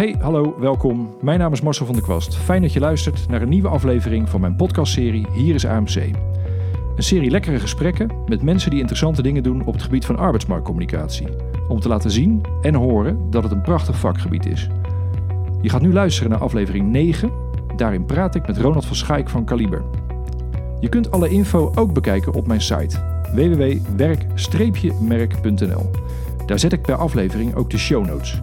[0.00, 1.14] Hey, hallo, welkom.
[1.20, 2.36] Mijn naam is Marcel van der Kwast.
[2.36, 5.94] Fijn dat je luistert naar een nieuwe aflevering van mijn podcastserie Hier is AMC.
[6.96, 11.26] Een serie lekkere gesprekken met mensen die interessante dingen doen op het gebied van arbeidsmarktcommunicatie.
[11.68, 14.68] Om te laten zien en horen dat het een prachtig vakgebied is.
[15.60, 17.30] Je gaat nu luisteren naar aflevering 9.
[17.76, 19.82] Daarin praat ik met Ronald van Schaik van Kaliber.
[20.80, 22.98] Je kunt alle info ook bekijken op mijn site
[23.34, 25.90] www.werk-merk.nl.
[26.46, 28.42] Daar zet ik per aflevering ook de show notes.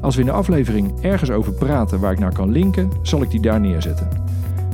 [0.00, 3.30] Als we in de aflevering ergens over praten waar ik naar kan linken, zal ik
[3.30, 4.08] die daar neerzetten.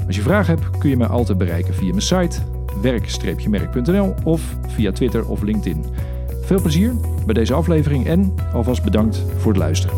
[0.06, 2.40] Als je vragen hebt, kun je mij altijd bereiken via mijn site
[2.82, 5.84] werk-merk.nl of via Twitter of LinkedIn.
[6.42, 6.92] Veel plezier
[7.24, 9.96] bij deze aflevering en alvast bedankt voor het luisteren.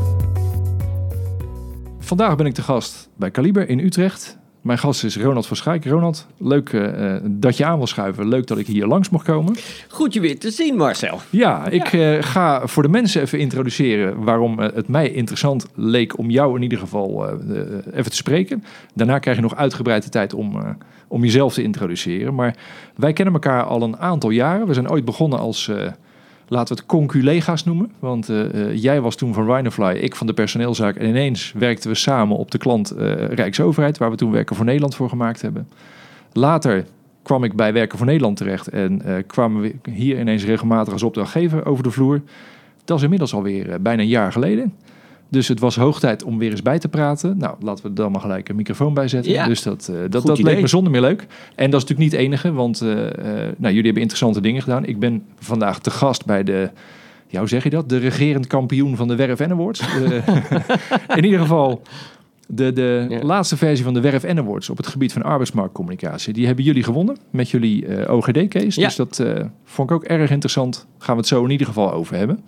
[1.98, 4.38] Vandaag ben ik te gast bij Kaliber in Utrecht.
[4.66, 5.84] Mijn gast is Ronald van Schaik.
[5.84, 8.28] Ronald, leuk uh, dat je aan wil schuiven.
[8.28, 9.56] Leuk dat ik hier langs mocht komen.
[9.88, 11.20] Goed je weer te zien, Marcel.
[11.30, 16.30] Ja, ik uh, ga voor de mensen even introduceren waarom het mij interessant leek om
[16.30, 17.28] jou in ieder geval
[17.92, 18.64] even te spreken.
[18.94, 20.76] Daarna krijg je nog uitgebreid de tijd om,
[21.08, 22.34] om jezelf te introduceren.
[22.34, 22.56] Maar
[22.96, 24.66] wij kennen elkaar al een aantal jaren.
[24.66, 25.70] We zijn ooit begonnen als
[26.48, 27.92] laten we het conculega's noemen.
[27.98, 30.96] Want uh, uh, jij was toen van Rhinofly, ik van de personeelzaak.
[30.96, 34.64] En ineens werkten we samen op de klant uh, Rijksoverheid, waar we toen Werken voor
[34.64, 35.68] Nederland voor gemaakt hebben.
[36.32, 36.84] Later
[37.22, 41.66] kwam ik bij Werken voor Nederland terecht en kwamen we hier ineens regelmatig als opdrachtgever
[41.66, 42.20] over de vloer.
[42.84, 44.74] Dat is inmiddels alweer bijna een jaar geleden.
[45.28, 47.38] Dus het was hoog tijd om weer eens bij te praten.
[47.38, 49.32] Nou, laten we dan maar gelijk een microfoon bijzetten.
[49.32, 51.26] Ja, dus dat, uh, dat, dat leek me zonder meer leuk.
[51.54, 53.02] En dat is natuurlijk niet het enige, want uh, uh,
[53.56, 54.84] nou, jullie hebben interessante dingen gedaan.
[54.84, 56.70] Ik ben vandaag te gast bij de,
[57.26, 57.88] ja, hoe zeg je dat?
[57.88, 59.80] De regerend kampioen van de Werf N Awards.
[61.16, 61.82] in ieder geval
[62.46, 63.22] de, de ja.
[63.22, 66.32] laatste versie van de Werf N Awards op het gebied van arbeidsmarktcommunicatie.
[66.32, 68.80] Die hebben jullie gewonnen met jullie OGD-case.
[68.80, 68.86] Ja.
[68.86, 69.22] Dus dat
[69.64, 70.86] vond ik ook erg interessant.
[70.98, 72.44] Gaan we het zo in ieder geval over hebben.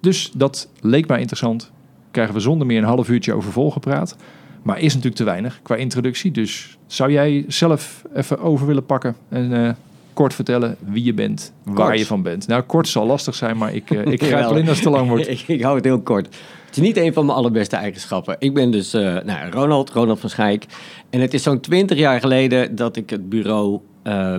[0.00, 1.70] Dus dat leek mij interessant
[2.12, 4.16] krijgen we zonder meer een half uurtje over volgepraat.
[4.62, 6.30] Maar is natuurlijk te weinig qua introductie.
[6.30, 9.70] Dus zou jij zelf even over willen pakken en uh,
[10.12, 11.78] kort vertellen wie je bent, kort.
[11.78, 12.46] waar je van bent?
[12.46, 15.08] Nou, kort zal lastig zijn, maar ik, uh, ik grijp erin als het te lang
[15.08, 15.28] wordt.
[15.38, 16.26] ik, ik, hou het heel kort.
[16.66, 18.36] Het is niet een van mijn allerbeste eigenschappen.
[18.38, 20.66] Ik ben dus uh, nou, Ronald, Ronald van Schaik.
[21.10, 23.80] En het is zo'n twintig jaar geleden dat ik het bureau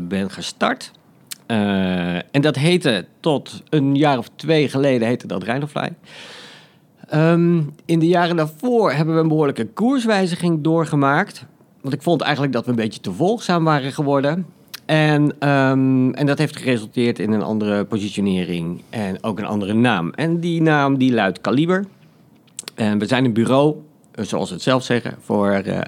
[0.01, 0.91] ben gestart.
[1.47, 5.89] en dat heette tot een jaar of twee geleden heette dat Rhinofly.
[7.15, 11.45] Um, in de jaren daarvoor hebben we een behoorlijke koerswijziging doorgemaakt.
[11.81, 14.45] Want ik vond eigenlijk dat we een beetje te volgzaam waren geworden.
[14.85, 20.11] En, um, en dat heeft geresulteerd in een andere positionering en ook een andere naam.
[20.11, 21.85] En die naam die luidt Kaliber.
[22.75, 23.75] En we zijn een bureau,
[24.15, 25.79] zoals we het zelf zeggen, voor uh,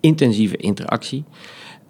[0.00, 1.24] intensieve interactie.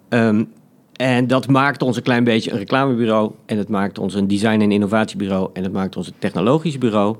[0.09, 0.51] Um,
[0.93, 3.31] en dat maakt ons een klein beetje een reclamebureau.
[3.45, 5.49] En het maakt ons een design- en innovatiebureau.
[5.53, 7.15] En het maakt ons een technologisch bureau.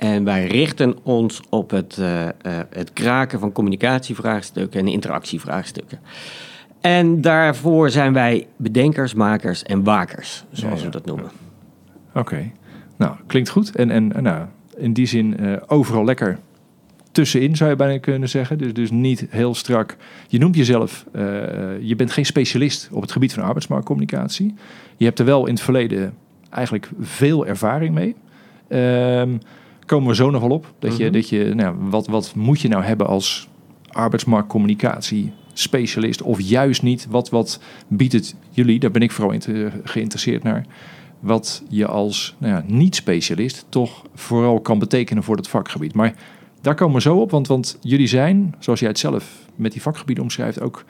[0.00, 2.28] En wij richten ons op het, uh, uh,
[2.70, 5.98] het kraken van communicatievraagstukken en interactievraagstukken.
[6.80, 10.84] En daarvoor zijn wij bedenkers, makers en wakers, zoals ja, ja.
[10.84, 11.30] we dat noemen.
[12.08, 12.52] Oké, okay.
[12.96, 13.76] nou, klinkt goed.
[13.76, 14.46] En, en nou,
[14.76, 16.38] in die zin uh, overal lekker
[17.12, 18.58] tussenin, zou je bijna kunnen zeggen.
[18.58, 19.96] Dus, dus niet heel strak.
[20.28, 21.04] Je noemt jezelf,
[21.80, 24.54] je bent geen specialist op het gebied van arbeidsmarktcommunicatie.
[24.96, 26.14] Je hebt er wel in het verleden
[26.50, 28.16] eigenlijk veel ervaring mee.
[29.20, 29.40] Um,
[29.90, 30.72] komen we zo nog wel op.
[30.78, 31.12] Dat je, mm-hmm.
[31.12, 33.48] dat je nou, wat, wat moet je nou hebben als
[33.88, 37.06] arbeidsmarktcommunicatie specialist of juist niet?
[37.10, 38.78] Wat, wat biedt het jullie?
[38.78, 40.66] Daar ben ik vooral in geïnteresseerd naar.
[41.20, 45.94] Wat je als nou ja, niet-specialist toch vooral kan betekenen voor dat vakgebied.
[45.94, 46.14] Maar
[46.60, 49.82] daar komen we zo op, want, want jullie zijn, zoals jij het zelf met die
[49.82, 50.84] vakgebieden omschrijft, ook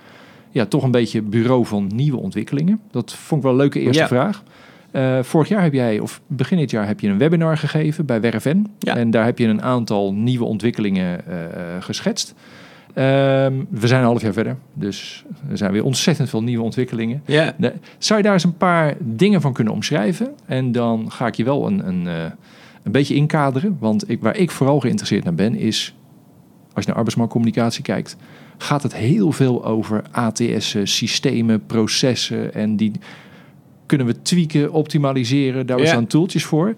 [0.50, 2.80] ja, toch een beetje bureau van nieuwe ontwikkelingen.
[2.90, 4.08] Dat vond ik wel een leuke eerste Ja.
[4.08, 4.42] vraag.
[4.92, 8.20] Uh, vorig jaar heb jij, of begin dit jaar, heb je een webinar gegeven bij
[8.20, 8.66] Werven.
[8.78, 8.96] Ja.
[8.96, 11.34] En daar heb je een aantal nieuwe ontwikkelingen uh,
[11.80, 12.34] geschetst.
[12.88, 17.22] Um, we zijn een half jaar verder, dus er zijn weer ontzettend veel nieuwe ontwikkelingen.
[17.26, 17.54] Ja.
[17.98, 20.34] Zou je daar eens een paar dingen van kunnen omschrijven?
[20.46, 22.06] En dan ga ik je wel een, een,
[22.82, 23.76] een beetje inkaderen.
[23.80, 25.94] Want ik, waar ik vooral geïnteresseerd naar ben, is
[26.72, 28.16] als je naar arbeidsmarktcommunicatie kijkt,
[28.58, 32.92] gaat het heel veel over ATS'en, systemen, processen en die
[33.96, 35.66] kunnen we tweaken, optimaliseren.
[35.66, 35.86] Daar Ja.
[35.86, 36.74] staan tooltjes voor.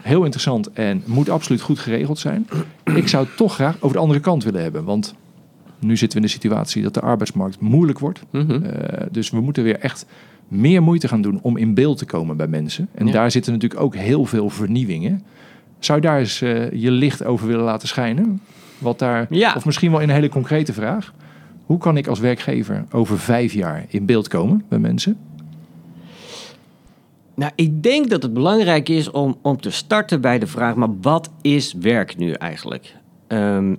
[0.00, 2.46] Heel interessant en moet absoluut goed geregeld zijn.
[2.94, 4.84] Ik zou het toch graag over de andere kant willen hebben.
[4.84, 5.14] Want
[5.78, 8.22] nu zitten we in de situatie dat de arbeidsmarkt moeilijk wordt.
[8.30, 8.50] Mhm.
[8.52, 8.60] Uh,
[9.10, 10.06] dus we moeten weer echt
[10.48, 12.88] meer moeite gaan doen om in beeld te komen bij mensen.
[12.94, 13.12] En Ja.
[13.12, 15.22] daar zitten natuurlijk ook heel veel vernieuwingen.
[15.78, 18.40] Zou je daar eens uh, je licht over willen laten schijnen?
[18.78, 19.52] Wat daar, Ja.
[19.56, 21.12] Of misschien wel in een hele concrete vraag.
[21.64, 25.16] Hoe kan ik als werkgever over vijf jaar in beeld komen bij mensen?
[27.38, 31.00] Nou, ik denk dat het belangrijk is om, om te starten bij de vraag, maar
[31.00, 32.96] wat is werk nu eigenlijk?
[33.28, 33.78] Um,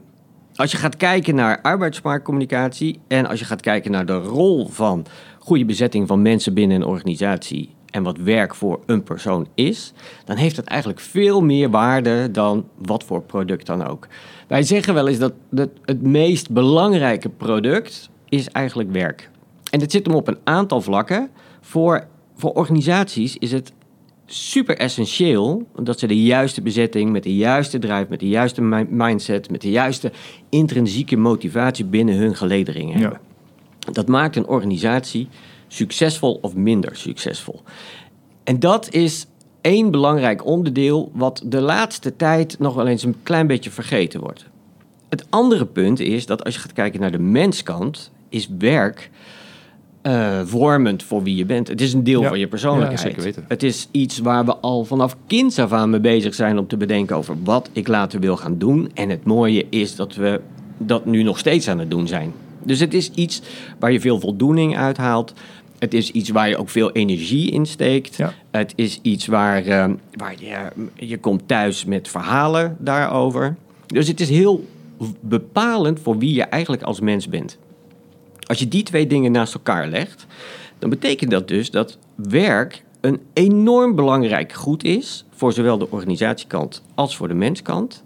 [0.55, 5.05] als je gaat kijken naar arbeidsmarktcommunicatie en als je gaat kijken naar de rol van
[5.39, 9.93] goede bezetting van mensen binnen een organisatie en wat werk voor een persoon is,
[10.25, 14.07] dan heeft het eigenlijk veel meer waarde dan wat voor product dan ook.
[14.47, 19.29] Wij zeggen wel eens dat het, het meest belangrijke product is eigenlijk werk.
[19.71, 21.29] En dat zit hem op een aantal vlakken.
[21.61, 22.07] Voor,
[22.39, 23.71] voor organisaties is het
[24.25, 29.49] super essentieel dat ze de juiste bezetting, met de juiste drive, met de juiste mindset,
[29.51, 30.11] met de juiste
[30.49, 33.19] intrinsieke motivatie binnen hun geledering hebben.
[33.91, 35.27] Dat maakt een organisatie
[35.67, 37.61] succesvol of minder succesvol.
[38.43, 39.25] En dat is
[39.61, 44.45] één belangrijk onderdeel wat de laatste tijd nog wel eens een klein beetje vergeten wordt.
[45.09, 49.09] Het andere punt is dat als je gaat kijken naar de menskant, is werk
[50.03, 51.67] uh, vormend voor wie je bent.
[51.67, 52.99] Het is een deel van je persoonlijkheid.
[52.99, 53.45] Ja, zeker weten.
[53.47, 56.77] Het is iets waar we al vanaf kinds af aan mee bezig zijn om te
[56.77, 58.91] bedenken over wat ik later wil gaan doen.
[58.93, 60.41] En het mooie is dat we
[60.77, 62.33] dat nu nog steeds aan het doen zijn.
[62.63, 63.41] Dus het is iets
[63.79, 65.33] waar je veel voldoening uithaalt.
[65.79, 68.17] Het is iets waar je ook veel energie in steekt.
[68.51, 70.55] Het is iets waar, uh, waar je,
[70.95, 73.55] je komt thuis met verhalen daarover.
[73.87, 74.65] Dus het is heel
[75.19, 77.57] bepalend voor wie je eigenlijk als mens bent.
[78.49, 80.25] Als je die twee dingen naast elkaar legt,
[80.79, 86.83] dan betekent dat dus dat werk een enorm belangrijk goed is voor zowel de organisatiekant
[86.95, 88.03] als voor de menskant.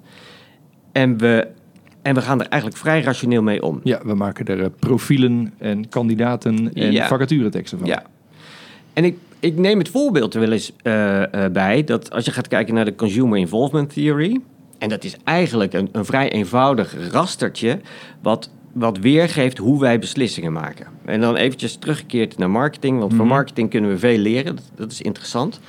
[0.91, 1.47] En we,
[2.01, 3.79] en we gaan er eigenlijk vrij rationeel mee om.
[3.83, 7.07] Ja, we maken er eh, profielen en kandidaten en ja.
[7.07, 7.87] vacatureteksten van.
[7.87, 8.03] Ja.
[8.93, 12.31] En ik, ik neem het voorbeeld er wel eens uh, uh, bij dat als je
[12.31, 14.41] gaat kijken naar de Consumer Involvement Theory.
[14.77, 17.79] En dat is eigenlijk een, een vrij eenvoudig rastertje
[18.21, 20.87] wat wat weergeeft hoe wij beslissingen maken.
[21.05, 23.33] En dan eventjes teruggekeerd naar marketing, want van mhm.
[23.33, 24.55] marketing kunnen we veel leren.
[24.55, 25.59] Dat, dat, is interessant.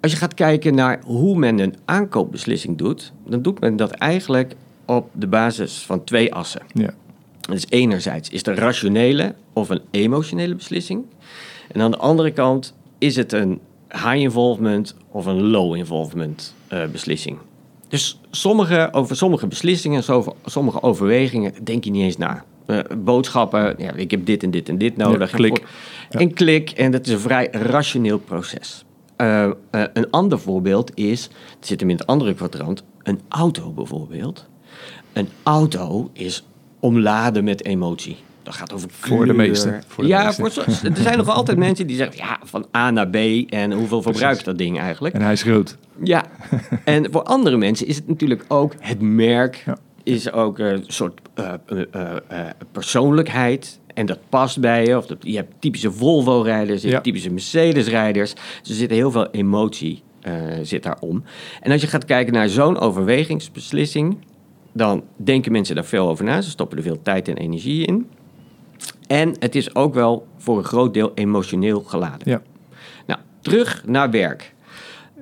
[0.00, 4.54] Als je gaat kijken naar hoe men een aankoopbeslissing doet, dan doet men dat eigenlijk
[4.86, 6.62] op de basis van twee assen.
[6.72, 6.94] Ja.
[7.40, 11.04] Dus enerzijds is het een rationele of een emotionele beslissing.
[11.72, 16.86] En aan de andere kant is het een high involvement of een low involvement uh,
[16.86, 17.38] beslissing.
[17.90, 20.02] Dus sommige, over sommige beslissingen,
[20.44, 22.44] sommige overwegingen, denk je niet eens na.
[22.66, 25.30] Uh, boodschappen, ja, ik heb dit en dit en dit nodig.
[25.30, 25.62] Ja, klik.
[26.10, 28.84] En, klik, en dat is een vrij rationeel proces.
[29.16, 31.22] Uh, uh, een ander voorbeeld is,
[31.56, 34.46] het zit hem in het andere kwadrant, een auto bijvoorbeeld.
[35.12, 36.44] Een auto is
[36.80, 38.16] omladen met emotie.
[38.42, 39.16] Dat gaat over kleur.
[39.16, 39.78] Voor de meeste.
[39.86, 40.46] Voor de ja, Voor,
[40.82, 43.16] er zijn nog altijd mensen die zeggen, ja, van A naar B
[43.48, 45.14] en hoeveel verbruikt dat ding eigenlijk?
[45.14, 45.76] En hij is groot.
[46.04, 46.24] Ja,
[46.84, 49.64] en voor andere mensen is het natuurlijk ook het merk,
[50.02, 51.52] is ook een soort uh,
[51.94, 52.16] uh,
[52.72, 53.78] persoonlijkheid.
[53.94, 54.96] En dat past bij je.
[54.96, 58.34] Of dat, je hebt typische Volvo-rijders, je hebt typische Mercedes-rijders.
[58.34, 60.02] Dus er zit heel veel emotie
[60.62, 61.24] zit daarom.
[61.60, 64.16] En als je gaat kijken naar zo'n overwegingsbeslissing,
[64.72, 66.40] dan denken mensen daar veel over na.
[66.40, 68.06] Ze stoppen er veel tijd en energie in.
[69.06, 72.30] En het is ook wel voor een groot deel emotioneel geladen.
[72.30, 72.42] Ja.
[73.06, 74.54] Nou, terug naar werk.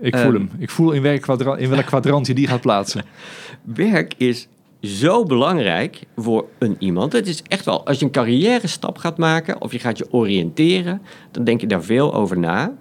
[0.00, 0.50] Ik voel hem.
[0.58, 3.04] Ik voel in, welk kwadrant, in welk kwadrant je die gaat plaatsen.
[3.62, 4.48] werk is
[4.82, 7.12] zo belangrijk voor een iemand.
[7.12, 10.12] Het is echt wel, als je een carrière stap gaat maken of je gaat je
[10.12, 12.72] oriënteren, dan denk je daar veel over na.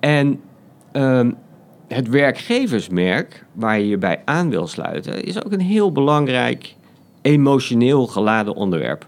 [0.00, 0.40] En
[0.92, 1.30] ehm,
[1.88, 6.74] het werkgeversmerk waar je je bij aan wil sluiten, is ook een heel belangrijk
[7.22, 9.06] emotioneel geladen onderwerp.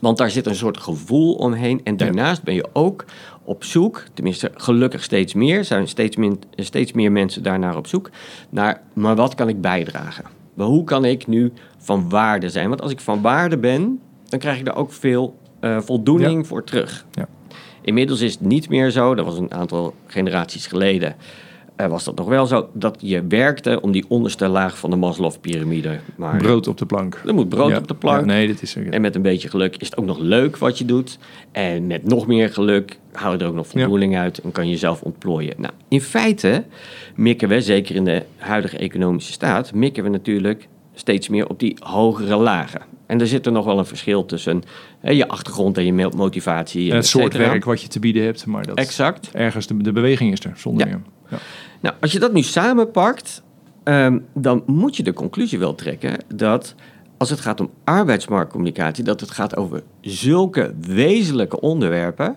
[0.00, 1.80] Want daar zit een soort gevoel omheen.
[1.84, 3.04] En daarnaast ben je ook
[3.44, 8.10] op zoek, tenminste gelukkig steeds meer, zijn steeds, min, steeds meer mensen daarnaar op zoek,
[8.50, 10.24] naar, maar wat kan ik bijdragen?
[10.54, 12.68] Maar hoe kan ik nu van waarde zijn?
[12.68, 16.64] Want als ik van waarde ben, dan krijg ik daar ook veel uh, voldoening voor
[16.64, 17.06] terug.
[17.12, 17.28] Ja.
[17.82, 21.16] Inmiddels is het niet meer zo, dat was een aantal generaties geleden
[21.76, 26.00] was dat nog wel zo dat je werkte om die onderste laag van de Maslow-pyramide.
[26.16, 27.22] Maar brood op de plank.
[27.26, 28.20] Er moet brood op de plank.
[28.20, 30.78] Ja, nee, dit is En met een beetje geluk is het ook nog leuk wat
[30.78, 31.18] je doet.
[31.52, 34.70] En met nog meer geluk hou je er ook nog voldoening uit en kan je
[34.70, 35.54] jezelf ontplooien.
[35.58, 36.64] Nou, in feite
[37.14, 41.76] mikken we, zeker in de huidige economische staat, mikken we natuurlijk steeds meer op die
[41.80, 42.80] hogere lagen.
[43.06, 44.62] En er zit er nog wel een verschil tussen
[45.00, 46.90] hè, je achtergrond en je motivatie.
[46.90, 48.46] En het soort werk wat je te bieden hebt.
[48.46, 49.30] Maar dat exact.
[49.32, 51.00] Ergens de, de beweging is er, zonder ja.
[51.30, 51.38] ja.
[51.80, 53.42] Nou, als je dat nu samenpakt,
[53.84, 56.74] um, dan moet je de conclusie wel trekken dat
[57.16, 62.36] als het gaat om arbeidsmarktcommunicatie, dat het gaat over zulke wezenlijke onderwerpen.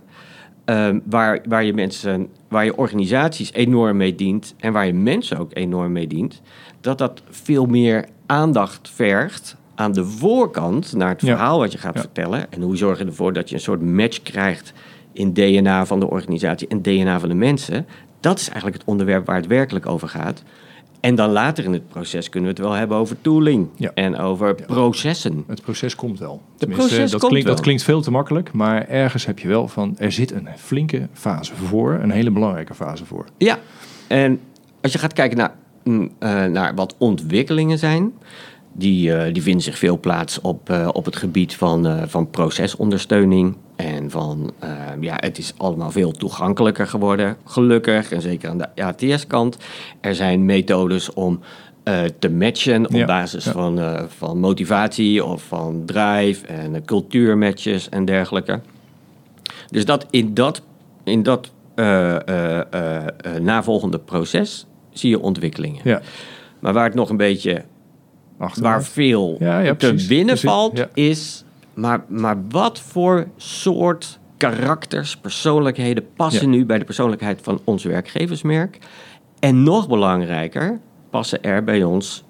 [0.65, 5.37] Um, waar, waar, je mensen, waar je organisaties enorm mee dient en waar je mensen
[5.37, 6.41] ook enorm mee dient,
[6.81, 11.99] dat dat veel meer aandacht vergt aan de voorkant naar het verhaal wat je gaat
[11.99, 12.51] vertellen.
[12.51, 14.73] En hoe zorg je ervoor dat je een soort match krijgt
[15.11, 17.85] in DNA van de organisatie en DNA van de mensen.
[18.19, 20.43] Dat is eigenlijk het onderwerp waar het werkelijk over gaat.
[20.99, 23.91] En dan later in het proces kunnen we het wel hebben over tooling Ja.
[23.93, 25.43] en over processen.
[25.47, 26.41] Het proces komt wel.
[26.57, 27.63] proces dat, komt klinkt, dat wel.
[27.63, 31.55] klinkt veel te makkelijk, maar ergens heb je wel van, er zit een flinke fase
[31.55, 33.25] voor, een hele belangrijke fase voor.
[33.37, 33.59] Ja,
[34.07, 34.39] en
[34.81, 38.13] als je gaat kijken naar, mm, eh, naar wat ontwikkelingen zijn,
[38.79, 42.29] die, eh, die vinden zich veel plaats op, eh, op het gebied van, eh, van
[42.29, 43.55] procesondersteuning.
[43.75, 44.51] En van,
[44.99, 48.11] ja, het is allemaal veel toegankelijker geworden, gelukkig.
[48.11, 49.57] En zeker aan de ATS-kant.
[50.01, 51.39] Er zijn methodes om
[52.19, 53.51] te matchen op Ja, basis ja.
[53.51, 53.79] van,
[54.17, 58.59] van motivatie of van drive en cultuurmatches en dergelijke.
[59.71, 60.61] Dus dat in dat,
[61.03, 61.51] in dat
[63.41, 65.81] navolgende proces zie je ontwikkelingen.
[65.83, 66.01] Ja,
[66.59, 67.63] Maar waar het nog een beetje,
[68.59, 70.07] waar veel Ja, ja, te precies.
[70.07, 70.89] winnen Precies, valt, ja.
[70.93, 71.43] is,
[71.73, 78.77] maar, maar wat voor soort karakters, persoonlijkheden passen nu bij de persoonlijkheid van ons werkgeversmerk?
[79.39, 80.79] En nog belangrijker,
[81.09, 82.23] passen er bij ons,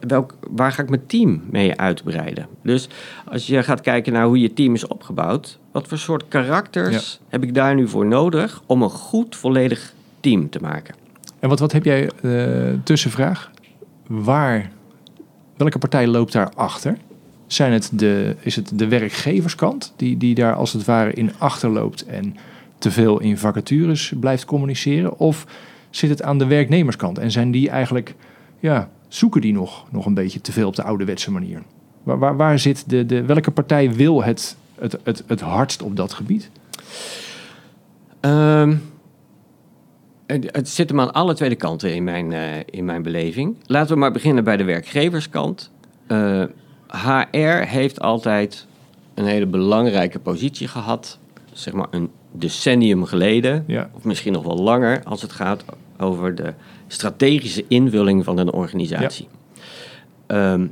[0.00, 2.46] welk, waar ga ik mijn team mee uitbreiden?
[2.62, 2.88] Dus
[3.28, 7.42] als je gaat kijken naar hoe je team is opgebouwd, wat voor soort karakters heb
[7.42, 10.94] ik daar nu voor nodig om een goed, volledig team te maken?
[11.38, 13.50] En wat, wat heb jij, eh, tussenvraag,
[14.06, 14.70] waar,
[15.56, 16.96] welke partij loopt daar achter?
[17.46, 22.06] Zijn het de, is het de werkgeverskant die, die daar als het ware in achterloopt
[22.06, 22.36] en
[22.78, 25.18] te veel in vacatures blijft communiceren?
[25.18, 25.46] Of
[25.90, 28.14] zit het aan de werknemerskant en zijn die eigenlijk,
[28.60, 31.62] ja, zoeken die nog, nog een beetje te veel op de ouderwetse manier?
[32.02, 35.96] Waar, waar, waar zit de, de, welke partij wil het, het, het, het hardst op
[35.96, 36.50] dat gebied?
[38.20, 38.76] Ehm,
[40.26, 43.56] het het zit hem aan alle tweede kanten in mijn, eh, in mijn beleving.
[43.66, 45.70] Laten we maar beginnen bij de werkgeverskant.
[46.06, 46.42] Eh,
[46.86, 48.66] HR heeft altijd
[49.14, 51.18] een hele belangrijke positie gehad.
[51.52, 53.64] Zeg maar een decennium geleden.
[53.66, 53.90] Ja.
[53.92, 55.64] Of misschien nog wel langer als het gaat
[55.98, 56.54] over de
[56.86, 59.28] strategische invulling van een organisatie.
[60.26, 60.66] Ehm,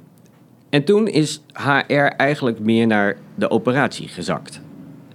[0.71, 4.61] en toen is HR eigenlijk meer naar de operatie gezakt.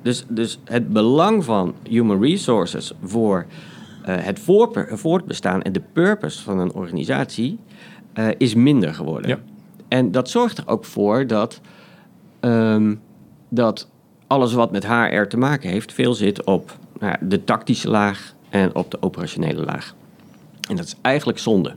[0.01, 6.43] Dus, dus het belang van human resources voor eh, het voorpe- voortbestaan en de purpose
[6.43, 7.59] van een organisatie
[8.13, 9.29] eh, is minder geworden.
[9.29, 9.39] Ja.
[9.87, 11.61] En dat zorgt er ook voor dat,
[12.39, 12.95] ehm,
[13.49, 13.89] dat
[14.27, 18.75] alles wat met HR te maken heeft, veel zit op nou de tactische laag en
[18.75, 19.95] op de operationele laag.
[20.69, 21.75] En dat is eigenlijk zonde.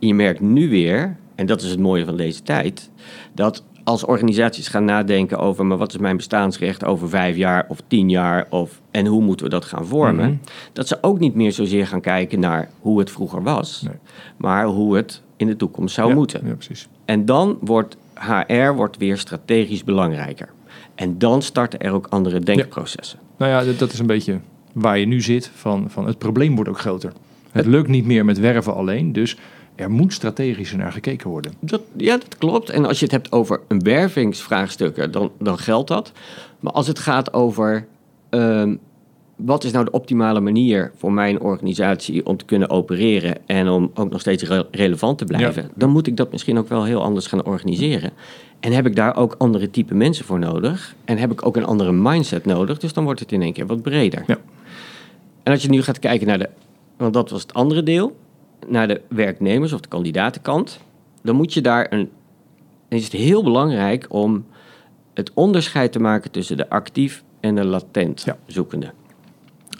[0.00, 2.90] En je merkt nu weer, en dat is het mooie van deze tijd,
[3.32, 7.78] dat als organisaties gaan nadenken over, maar wat is mijn bestaansrecht over vijf jaar of
[7.86, 10.36] tien jaar, of, en hoe moeten we dat gaan vormen, Mhm.
[10.72, 13.94] dat ze ook niet meer zozeer gaan kijken naar hoe het vroeger was, Nee.
[14.36, 16.46] maar hoe het in de toekomst zou ja, moeten.
[16.46, 16.88] Ja, precies.
[17.04, 20.48] En dan wordt HR wordt weer strategisch belangrijker.
[20.94, 23.18] En dan starten er ook andere denkprocessen.
[23.36, 24.40] Nou ja, dat, dat is een beetje
[24.72, 25.50] waar je nu zit.
[25.54, 27.12] Van, van het probleem wordt ook groter.
[27.50, 29.12] Het lukt niet meer met werven alleen.
[29.12, 29.36] Dus
[29.74, 31.52] er moet strategischer naar gekeken worden.
[31.60, 32.70] Dat, ja, dat klopt.
[32.70, 36.12] En als je het hebt over een wervingsvraagstukken, dan, dan geldt dat.
[36.60, 37.86] Maar als het gaat over
[38.30, 38.76] ehm,
[39.36, 43.90] wat is nou de optimale manier voor mijn organisatie om te kunnen opereren en om
[43.94, 45.68] ook nog steeds re- relevant te blijven, Ja.
[45.74, 48.10] dan moet ik dat misschien ook wel heel anders gaan organiseren.
[48.60, 50.94] En heb ik daar ook andere type mensen voor nodig?
[51.04, 52.78] En heb ik ook een andere mindset nodig?
[52.78, 54.24] Dus dan wordt het in één keer wat breder.
[54.26, 54.38] Ja.
[55.42, 56.48] En als je nu gaat kijken naar de,
[56.96, 58.16] want dat was het andere deel,
[58.68, 60.80] naar de werknemers of de kandidatenkant,
[61.22, 62.10] dan moet je daar een,
[62.88, 64.44] dan is het heel belangrijk om
[65.14, 68.36] het onderscheid te maken tussen de actief en de latent Ja.
[68.46, 68.90] zoekende.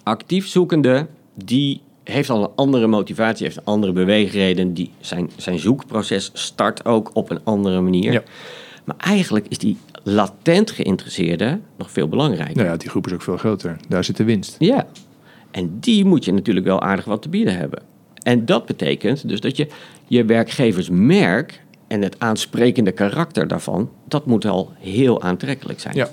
[0.02, 5.58] Actief zoekende, die heeft al een andere motivatie, heeft een andere beweegreden, die zijn, zijn
[5.58, 8.12] zoekproces start ook op een andere manier.
[8.12, 8.22] Ja.
[8.84, 12.56] Maar eigenlijk is die latent geïnteresseerde nog veel belangrijker.
[12.56, 13.76] Nou ja, die groep is ook veel groter.
[13.88, 14.56] Daar zit de winst.
[14.58, 14.86] Ja.
[15.50, 17.82] En die moet je natuurlijk wel aardig wat te bieden hebben.
[18.22, 19.66] En dat betekent dus dat je
[20.06, 25.96] je werkgeversmerk en het aansprekende karakter daarvan, dat moet al heel aantrekkelijk zijn.
[25.96, 26.08] Ja.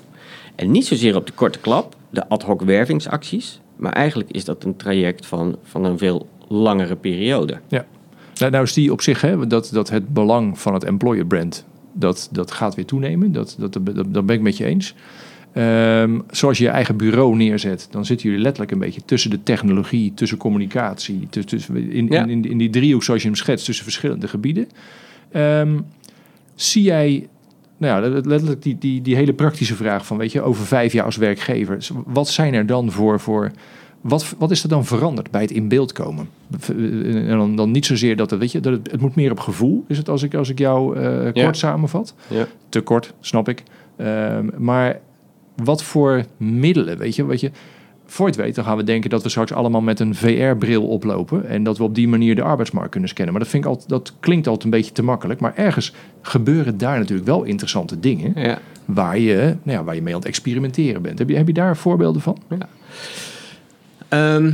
[0.55, 4.63] En niet zozeer op de korte klap, de ad hoc wervingsacties, maar eigenlijk is dat
[4.63, 7.59] een traject van, van een veel langere periode.
[7.67, 7.85] Ja.
[8.35, 11.65] Nou, nou is die op zich, hè, dat, dat het belang van het employer brand,
[11.93, 13.31] dat, dat gaat weer toenemen.
[13.31, 14.95] Dat, dat, dat, dat ben ik met je eens.
[15.53, 19.43] Ehm, zoals je je eigen bureau neerzet, dan zitten jullie letterlijk een beetje tussen de
[19.43, 22.21] technologie, tussen communicatie, tussen, in, Ja.
[22.23, 24.67] in, in, in die driehoek zoals je hem schetst, tussen verschillende gebieden.
[25.31, 25.79] Ehm,
[26.55, 27.27] zie jij,
[27.77, 31.05] nou ja, letterlijk die, die, die hele praktische vraag van, weet je, over vijf jaar
[31.05, 33.51] als werkgever, wat zijn er dan voor, voor
[34.01, 36.29] wat, wat is er dan veranderd bij het in beeld komen?
[36.75, 39.39] En dan, dan niet zozeer dat het, weet je, dat het, het moet meer op
[39.39, 41.53] gevoel, is het als ik, als ik jou eh, kort Ja.
[41.53, 42.15] samenvat.
[42.27, 42.47] Ja.
[42.69, 43.63] Te kort, snap ik.
[43.95, 44.99] Ehm, maar
[45.63, 47.51] wat voor middelen, weet je, weet je,
[48.05, 51.47] voor het gaan we denken dat we straks allemaal met een VR-bril oplopen.
[51.47, 53.33] En dat we op die manier de arbeidsmarkt kunnen scannen.
[53.33, 55.39] Maar dat, vind ik altijd, dat klinkt altijd een beetje te makkelijk.
[55.39, 58.33] Maar ergens gebeuren daar natuurlijk wel interessante dingen.
[58.35, 58.59] Ja.
[58.85, 61.19] Waar, je, nou ja, waar je mee aan het experimenteren bent.
[61.19, 62.37] Heb je, heb je daar voorbeelden van?
[64.07, 64.51] Ehm,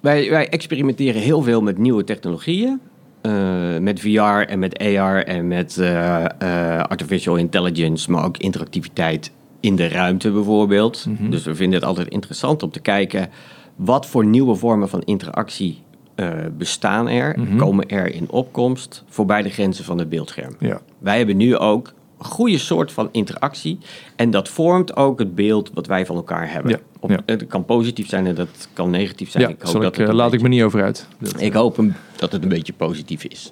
[0.00, 2.80] wij, wij experimenteren heel veel met nieuwe technologieën.
[3.20, 9.30] Eh, met VR en met AR en met eh, eh, artificial intelligence, maar ook interactiviteit
[9.64, 11.06] in de ruimte bijvoorbeeld.
[11.08, 11.30] Mhm.
[11.30, 13.28] Dus we vinden het altijd interessant om te kijken
[13.76, 15.82] wat voor nieuwe vormen van interactie
[16.14, 16.28] eh,
[16.58, 17.56] bestaan er, Mhm.
[17.56, 20.56] komen er in opkomst voorbij de grenzen van het beeldscherm.
[20.58, 20.80] Ja.
[20.98, 23.78] Wij hebben nu ook goede soort van interactie
[24.16, 26.70] en dat vormt ook het beeld wat wij van elkaar hebben.
[26.70, 27.18] Ja, Op, ja.
[27.26, 29.42] Het kan positief zijn en dat kan negatief zijn.
[29.42, 31.08] ja, ik hoop dat ik, eh, laat ik me niet over uit.
[31.18, 33.50] Dat- ik hoop hem, dat het een beetje positief is.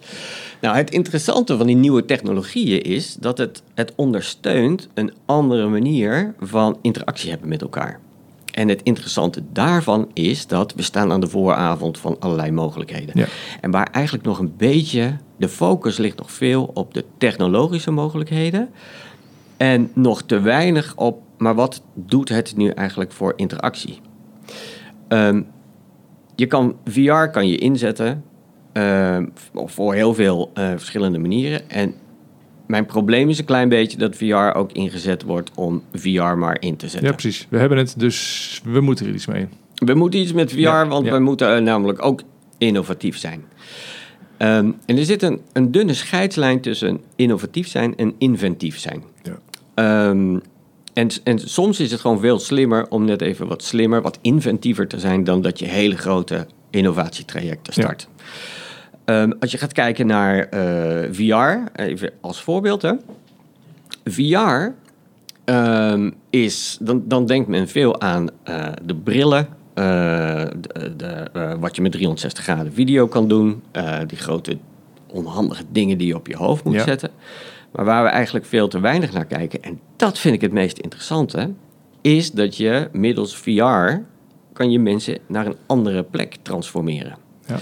[0.60, 6.34] Nou, het interessante van die nieuwe technologieën is dat het, het ondersteunt een andere manier
[6.40, 8.00] van interactie hebben met elkaar.
[8.52, 13.26] En het interessante daarvan is dat we staan aan de vooravond van allerlei mogelijkheden.
[13.60, 18.68] En waar eigenlijk nog een beetje de focus ligt nog veel op de technologische mogelijkheden.
[19.56, 24.00] En nog te weinig op, maar wat doet het nu eigenlijk voor interactie?
[25.08, 25.42] Ehm,
[26.34, 28.24] je kan VR kan je inzetten
[28.72, 31.70] ehm, voor heel veel eh, verschillende manieren.
[31.70, 31.94] En
[32.66, 36.76] mijn probleem is een klein beetje dat VR ook ingezet wordt om VR maar in
[36.76, 37.08] te zetten.
[37.08, 37.46] ja, precies.
[37.50, 39.46] We hebben het, dus we moeten er iets mee.
[39.74, 41.12] We moeten iets met VR, Ja, want ja.
[41.12, 42.22] we moeten eh, namelijk ook
[42.58, 43.44] innovatief zijn.
[44.42, 49.02] Ehm, en er zit een, een dunne scheidslijn tussen innovatief zijn en inventief zijn.
[49.22, 49.38] Ja.
[49.74, 50.38] Ehm,
[50.92, 54.88] en, en soms is het gewoon veel slimmer om net even wat slimmer, wat inventiever
[54.88, 57.82] te zijn dan dat je hele grote innovatietrajecten Ja.
[57.82, 58.08] start.
[59.04, 62.82] Ehm, als je gaat kijken naar eh, VR, even als voorbeeld.
[62.82, 62.92] Hè.
[64.04, 64.72] VR
[66.30, 71.82] is, dan, dan denkt men veel aan eh, de brillen, de, de, eh, wat je
[71.82, 74.58] met 360 graden video kan doen, eh, die grote
[75.06, 76.82] onhandige dingen die je op je hoofd moet Ja.
[76.84, 77.10] zetten.
[77.72, 80.78] Maar waar we eigenlijk veel te weinig naar kijken, en dat vind ik het meest
[80.78, 81.50] interessante,
[82.00, 84.00] is dat je middels VR
[84.52, 87.16] kan je mensen naar een andere plek transformeren.
[87.46, 87.56] Ja.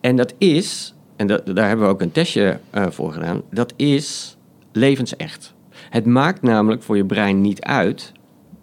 [0.00, 3.72] En dat is, en dat, daar hebben we ook een testje eh, voor gedaan, dat
[3.76, 4.36] is
[4.72, 5.54] levensecht.
[5.90, 8.12] Het maakt namelijk voor je brein niet uit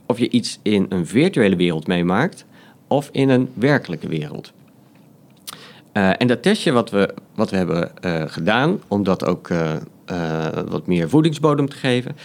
[0.06, 2.46] of je iets in een virtuele wereld meemaakt
[2.92, 4.54] of in een werkelijke wereld.
[5.92, 9.76] Eh, en dat testje wat we, wat we hebben eh, gedaan, om dat ook eh,
[10.68, 12.16] wat meer voedingsbodem te geven,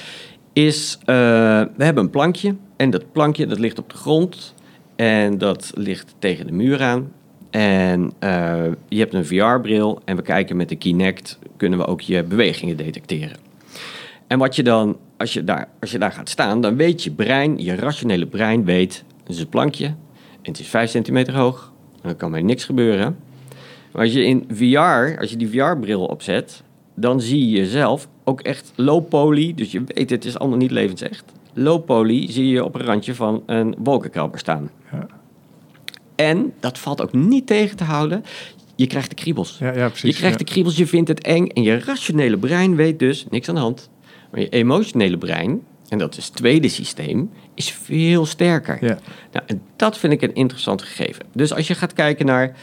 [0.52, 4.55] is we hebben een plankje en dat plankje dat ligt op de grond
[4.96, 7.12] en dat ligt tegen de muur aan.
[7.50, 8.12] En
[8.88, 12.76] je hebt een VR-bril en we kijken met de Kinect, kunnen we ook je bewegingen
[12.76, 13.37] detecteren.
[14.26, 17.11] En wat je dan, als je daar, als je daar gaat staan, dan weet je
[17.11, 19.94] brein, je rationele brein weet, het is een plankje
[20.52, 21.72] het is 5 centimeter hoog.
[22.02, 23.16] Dan kan mij niks gebeuren.
[23.92, 26.62] Maar als je in VR, als je die VR-bril opzet,
[26.94, 29.54] dan zie je jezelf ook echt low poly.
[29.54, 31.32] Dus je weet, het is allemaal niet levensecht.
[31.52, 34.70] Low poly zie je op een randje van een wolkenkrabber staan.
[34.92, 35.06] Ja.
[36.14, 38.24] En dat valt ook niet tegen te houden.
[38.74, 39.59] Je krijgt de kriebels.
[39.59, 40.11] Ja, ja, precies.
[40.11, 41.46] je krijgt de kriebels, je vindt het eng.
[41.46, 43.90] En je rationele brein weet dus niks aan de hand.
[44.30, 48.85] Maar je emotionele brein, en dat is het tweede systeem, is veel sterker.
[48.85, 48.99] Ja.
[49.33, 51.25] Nou, en dat vind ik een interessant gegeven.
[51.33, 52.57] Dus als je gaat kijken naar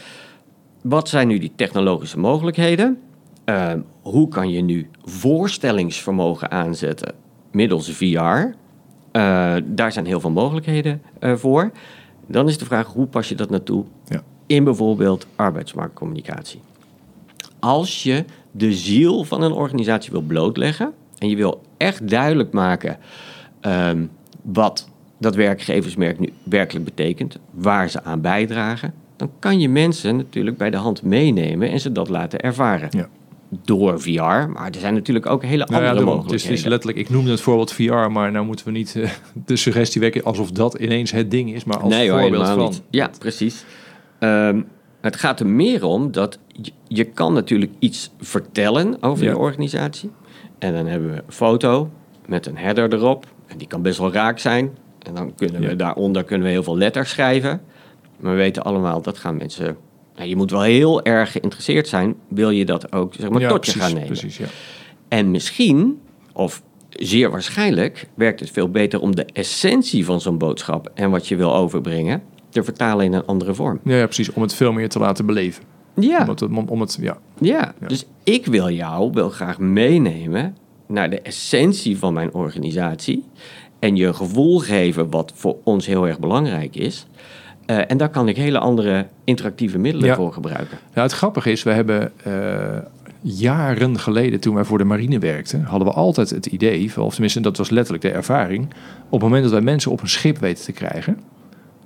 [0.82, 2.98] wat zijn nu die technologische mogelijkheden?
[3.44, 7.14] Ehm, hoe kan je nu voorstellingsvermogen aanzetten
[7.52, 8.06] middels VR?
[9.12, 11.70] Eh, daar zijn heel veel mogelijkheden eh, voor.
[12.26, 14.22] Dan is de vraag, hoe pas je dat naartoe Ja.
[14.46, 16.60] in bijvoorbeeld arbeidsmarktcommunicatie?
[17.58, 20.92] Als je de ziel van een organisatie wil blootleggen
[21.24, 22.96] en je wil echt duidelijk maken
[23.60, 24.04] ehm,
[24.42, 30.56] wat dat werkgeversmerk nu werkelijk betekent, waar ze aan bijdragen, dan kan je mensen natuurlijk
[30.56, 32.88] bij de hand meenemen en ze dat laten ervaren.
[32.90, 33.08] Ja.
[33.64, 36.08] Door VR, maar er zijn natuurlijk ook hele Nou andere ja, daarom.
[36.08, 36.70] het, is, mogelijkheden.
[36.70, 39.10] letterlijk, ik noemde het voorbeeld VR, maar nou moeten we niet eh,
[39.46, 42.58] de suggestie wekken alsof dat ineens het ding is, maar als nee voorbeeld van.
[42.58, 42.82] niet.
[42.90, 43.64] Ja, precies.
[44.18, 44.60] Ehm,
[45.00, 49.30] het gaat er meer om dat je, je kan natuurlijk iets vertellen over Ja.
[49.30, 50.10] je organisatie.
[50.64, 51.90] En dan hebben we een foto
[52.26, 53.26] met een header erop.
[53.46, 54.76] En die kan best wel raak zijn.
[54.98, 55.74] En dan kunnen we Ja.
[55.74, 57.60] daaronder kunnen we heel veel letters schrijven.
[58.20, 59.76] Maar we weten allemaal, dat gaan mensen...
[60.16, 63.48] Nou, je moet wel heel erg geïnteresseerd zijn, wil je dat ook zeg maar, ja,
[63.48, 64.06] tot je gaan nemen.
[64.06, 64.46] Precies, ja.
[65.08, 66.00] En misschien,
[66.32, 71.28] of zeer waarschijnlijk, werkt het veel beter om de essentie van zo'n boodschap en wat
[71.28, 73.80] je wil overbrengen te vertalen in een andere vorm.
[73.84, 74.32] Ja, ja, precies.
[74.32, 75.62] Om het veel meer te laten beleven.
[75.94, 77.16] Ja, Om het, om, om het, ja.
[77.40, 77.74] ja.
[77.80, 77.88] Ja.
[77.88, 83.24] dus ik wil jou wel graag meenemen naar de essentie van mijn organisatie
[83.78, 87.06] en je gevoel geven wat voor ons heel erg belangrijk is.
[87.66, 90.14] Eh, en daar kan ik hele andere interactieve middelen Ja.
[90.14, 90.78] voor gebruiken.
[90.94, 92.78] Nou, het grappige is, we hebben eh,
[93.20, 97.40] jaren geleden, toen wij voor de marine werkten, hadden we altijd het idee, of tenminste
[97.40, 98.64] dat was letterlijk de ervaring,
[99.04, 101.18] op het moment dat wij mensen op een schip weten te krijgen,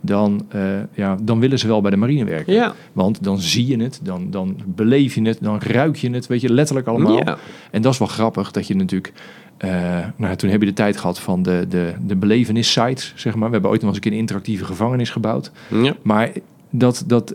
[0.00, 2.52] dan, eh, ja, dan willen ze wel bij de marine werken.
[2.52, 2.74] Ja.
[2.92, 6.40] Want dan zie je het, dan, dan beleef je het, dan ruik je het, weet
[6.40, 7.16] je, letterlijk allemaal.
[7.16, 7.38] Ja.
[7.70, 9.12] En dat is wel grappig, dat je natuurlijk...
[9.56, 9.70] eh,
[10.16, 13.46] nou, toen heb je de tijd gehad van de, de, de belevenis-sites, zeg maar.
[13.46, 15.50] We hebben ooit nog eens een keer een interactieve gevangenis gebouwd.
[15.70, 15.94] Ja.
[16.02, 16.30] Maar
[16.70, 17.34] dat, dat,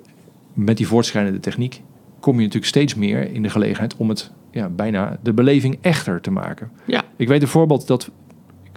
[0.54, 1.82] met die voortschrijdende techniek
[2.19, 6.21] kom je natuurlijk steeds meer in de gelegenheid om het ja, bijna de beleving echter
[6.21, 6.71] te maken.
[6.86, 7.04] Ja.
[7.15, 8.10] Ik weet een voorbeeld dat.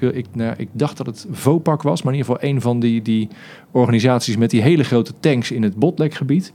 [0.00, 3.02] Ik, nou, ik dacht dat het Vopak was, maar in ieder geval een van die,
[3.02, 3.28] die
[3.70, 6.52] organisaties met die hele grote tanks in het Botlekgebied.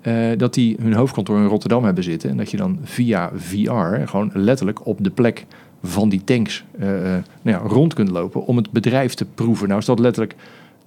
[0.00, 2.30] eh, dat die hun hoofdkantoor in Rotterdam hebben zitten.
[2.30, 5.46] En dat je dan via VR gewoon letterlijk op de plek
[5.82, 9.68] van die tanks eh, eh, nou ja, rond kunt lopen om het bedrijf te proeven.
[9.68, 10.34] Nou is dat letterlijk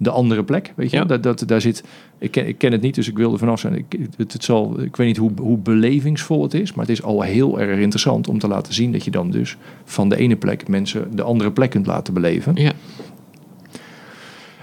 [0.02, 0.96] de andere plek, weet je?
[0.96, 1.04] Ja.
[1.04, 1.84] Dat, dat, daar zit,
[2.18, 3.74] ik, ken, ik ken het niet, dus ik wilde vanaf zijn.
[3.74, 7.02] Ik, het, het zal, ik weet niet hoe, hoe belevingsvol het is, maar het is
[7.02, 10.36] al heel erg interessant om te laten zien dat je dan dus van de ene
[10.36, 12.54] plek mensen de andere plek kunt laten beleven.
[12.54, 12.72] Ja.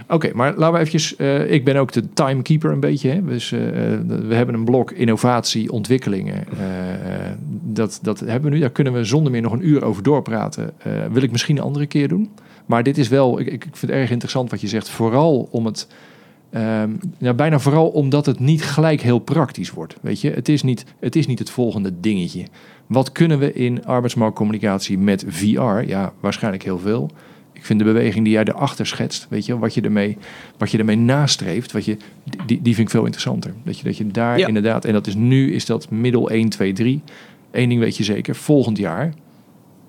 [0.10, 1.16] Oké, maar laten we eventjes...
[1.16, 3.10] eh, ik ben ook de timekeeper een beetje.
[3.10, 3.24] Hè?
[3.24, 3.60] Dus eh,
[4.08, 6.36] we hebben een blok innovatie, ontwikkelingen.
[6.36, 7.32] Eh,
[7.64, 8.62] dat, dat hebben we nu.
[8.62, 10.72] Daar kunnen we zonder meer nog een uur over doorpraten.
[10.78, 12.30] Eh, wil ik misschien een andere keer doen.
[12.66, 13.40] Maar dit is wel...
[13.40, 14.90] Ik, ik vind het erg interessant wat je zegt.
[14.90, 15.88] Vooral om het...
[16.50, 19.96] ehm, ja, bijna vooral omdat het niet gelijk heel praktisch wordt.
[20.02, 22.46] Weet je, het is niet het, is niet het volgende dingetje.
[22.88, 25.82] Wat kunnen we in arbeidsmarktcommunicatie met VR?
[25.86, 27.10] Ja, waarschijnlijk heel veel.
[27.58, 30.18] Ik vind de beweging die jij erachter schetst, weet je, wat je ermee,
[30.58, 31.98] wat je ermee nastreeft, wat je,
[32.46, 33.54] die, die vind ik veel interessanter.
[33.64, 34.48] Dat je, dat je daar Ja.
[34.48, 37.02] inderdaad, en dat is nu, is dat middel 1, 2, 3.
[37.52, 39.14] Eén ding weet je zeker, volgend jaar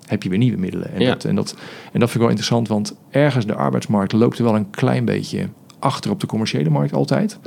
[0.07, 0.93] heb je weer nieuwe middelen.
[0.93, 1.09] En, Ja.
[1.09, 1.55] dat, en, dat,
[1.91, 5.05] en dat vind ik wel interessant, want ergens de arbeidsmarkt loopt er wel een klein
[5.05, 5.47] beetje
[5.79, 7.39] achter op de commerciële markt altijd.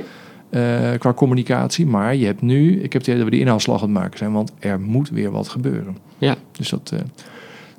[0.49, 1.85] eh, qua communicatie.
[1.85, 4.17] Maar je hebt nu, ik heb het idee dat we die inhaalslag aan het maken
[4.17, 5.97] zijn, want er moet weer wat gebeuren.
[6.17, 6.35] Ja.
[6.51, 6.91] Dus dat.
[6.93, 6.99] eh,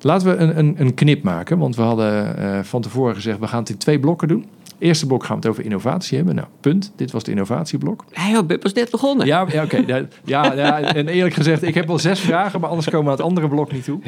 [0.05, 3.47] laten we een, een, een knip maken, want we hadden eh, van tevoren gezegd we
[3.47, 4.47] gaan het in twee blokken doen.
[4.79, 6.35] Eerste blok gaan we het over innovatie hebben.
[6.35, 6.93] Nou, punt.
[6.97, 8.05] Dit was het innovatieblok.
[8.13, 9.27] Hij pas net begonnen.
[9.27, 9.77] Ja, ja oké.
[9.87, 13.11] Ja, ja, ja, en eerlijk gezegd, ik heb wel zes vragen, maar anders komen we
[13.11, 14.01] aan het andere blok niet toe.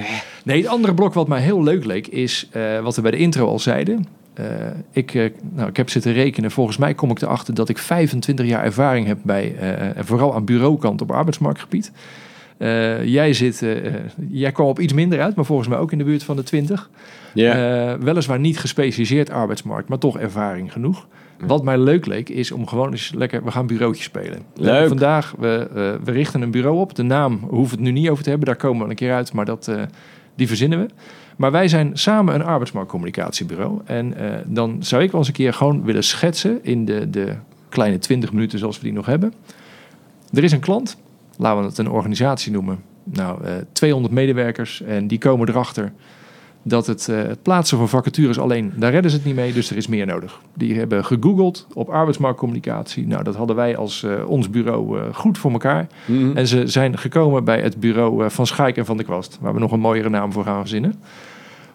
[0.44, 3.16] Nee, het andere blok wat mij heel leuk leek, is eh, wat we bij de
[3.16, 4.06] intro al zeiden.
[4.34, 4.44] Eh,
[4.90, 6.50] ik, nou, ik heb zitten rekenen.
[6.50, 9.56] Volgens mij kom ik erachter dat ik 25 jaar ervaring heb bij,
[9.98, 11.92] vooral aan bureaukant op arbeidsmarktgebied.
[12.58, 13.92] Eh, jij, zit, eh,
[14.30, 16.42] jij kwam op iets minder uit, maar volgens mij ook in de buurt van de
[16.42, 16.90] 20.
[17.34, 17.92] Ja.
[17.92, 21.06] Eh, weliswaar niet gespecialiseerd arbeidsmarkt, maar toch ervaring genoeg.
[21.40, 23.44] Wat mij leuk leek, is om gewoon eens lekker...
[23.44, 24.42] We gaan bureautje spelen.
[24.54, 24.88] Leuk.
[24.88, 26.94] Vandaag, we, eh, we richten een bureau op.
[26.94, 28.46] De naam hoeven we het nu niet over te hebben.
[28.46, 29.82] Daar komen we een keer uit, maar dat, eh,
[30.34, 30.86] die verzinnen we.
[31.36, 33.80] Maar wij zijn samen een arbeidsmarktcommunicatiebureau.
[33.84, 36.58] En eh, dan zou ik wel eens een keer gewoon willen schetsen...
[36.62, 37.34] in de, de
[37.68, 39.32] kleine 20 minuten zoals we die nog hebben.
[40.32, 40.96] Er is een klant,
[41.38, 42.82] laten we het een organisatie noemen.
[43.04, 45.92] Nou, eh 200 medewerkers en die komen erachter
[46.68, 49.70] dat het, eh, het plaatsen van vacatures alleen, daar redden ze het niet mee, dus
[49.70, 50.40] er is meer nodig.
[50.54, 53.06] Die hebben gegoogeld op arbeidsmarktcommunicatie.
[53.06, 55.86] Nou, dat hadden wij als eh, ons bureau eh, goed voor elkaar.
[56.04, 56.36] Mhm.
[56.36, 59.54] En ze zijn gekomen bij het bureau eh, van Schaik en van de Kwast, waar
[59.54, 60.94] we nog een mooiere naam voor gaan verzinnen.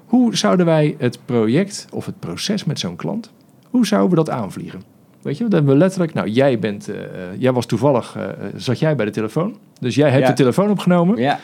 [0.05, 3.31] Hoe zouden wij het project of het proces met zo'n klant,
[3.69, 4.90] hoe zouden we dat aanvliegen?
[5.21, 8.23] Weet je, dat hebben we letterlijk, nou jij bent, eh, eh, jij was toevallig, eh,
[8.55, 9.57] zat jij bij de telefoon.
[9.79, 10.27] Dus jij hebt Ja.
[10.29, 11.17] de telefoon opgenomen.
[11.17, 11.39] Ja.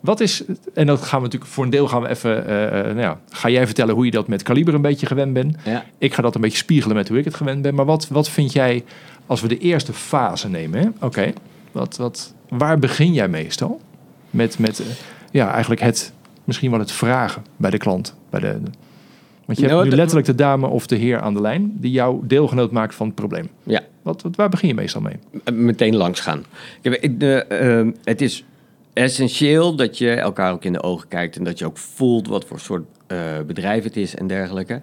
[0.00, 0.42] Wat is,
[0.74, 3.48] en dat gaan we natuurlijk voor een deel gaan we even, eh, nou ja, ga
[3.48, 5.56] jij vertellen hoe je dat met kaliber een beetje gewend bent.
[5.64, 5.84] Ja.
[5.98, 7.74] Ik ga dat een beetje spiegelen met hoe ik het gewend ben.
[7.74, 8.84] Maar wat, wat vind jij,
[9.26, 11.32] als we de eerste fase nemen, oké,
[11.72, 13.80] wat, wat, waar begin jij meestal?
[14.30, 14.82] Met, met
[15.30, 16.12] ja, eigenlijk het,
[16.44, 18.14] misschien wel het vragen bij de klant.
[18.30, 18.60] Bij de-
[19.46, 21.90] want je hebt Nou, nu letterlijk de dame of de heer aan de lijn die
[21.90, 23.48] jou deelgenoot maakt van het probleem.
[23.62, 23.80] Ja.
[24.02, 25.16] Wat, wat, waar begin je meestal mee?
[25.54, 26.44] meteen langs gaan.
[26.82, 28.44] Ik- ehm, het is
[28.92, 32.44] essentieel dat je elkaar ook in de ogen kijkt en dat je ook voelt wat
[32.44, 34.80] voor soort eh, bedrijf het is en dergelijke.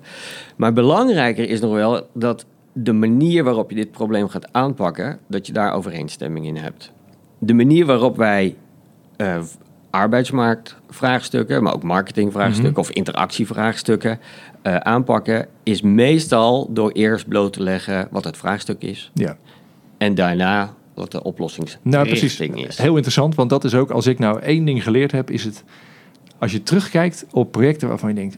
[0.55, 5.47] Maar belangrijker is nog wel dat de manier waarop je dit probleem gaat aanpakken, dat
[5.47, 6.91] je daar overeenstemming in hebt.
[7.39, 8.55] De manier waarop wij
[9.17, 9.41] eh,
[9.89, 12.79] arbeidsmarktvraagstukken, maar ook marketingvraagstukken Mhm.
[12.79, 14.19] of interactievraagstukken
[14.61, 19.11] eh, aanpakken, is meestal door eerst bloot te leggen wat het vraagstuk is.
[19.13, 19.37] Ja.
[19.97, 22.39] En daarna wat de oplossingsrichting Nou, precies.
[22.39, 22.77] is.
[22.77, 25.63] Heel interessant, want dat is ook, als ik nou één ding geleerd heb, is het,
[26.37, 28.37] als je terugkijkt op projecten waarvan je denkt,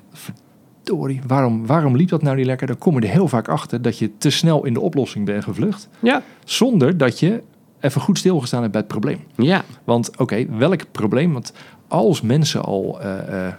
[0.84, 2.68] verdorie, waarom, waarom liep dat nou niet lekker?
[2.68, 5.44] Dan kom je er heel vaak achter dat je te snel in de oplossing bent
[5.44, 7.42] gevlucht, Ja, zonder dat je
[7.82, 9.20] even goed stilgestaan hebt bij het probleem.
[9.36, 11.34] ja, Want oké, welk probleem?
[11.34, 11.54] Want
[11.88, 13.54] als mensen al eh, eh,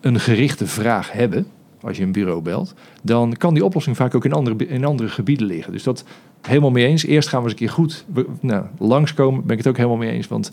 [0.00, 1.46] een gerichte vraag hebben,
[1.80, 5.08] als je een bureau belt, dan kan die oplossing vaak ook in andere, in andere
[5.08, 5.72] gebieden liggen.
[5.72, 6.04] Dus dat
[6.42, 7.04] helemaal mee eens.
[7.04, 8.04] Eerst gaan we eens een keer goed
[8.40, 10.28] nou, langskomen, ben ik het ook helemaal mee eens.
[10.28, 10.52] Want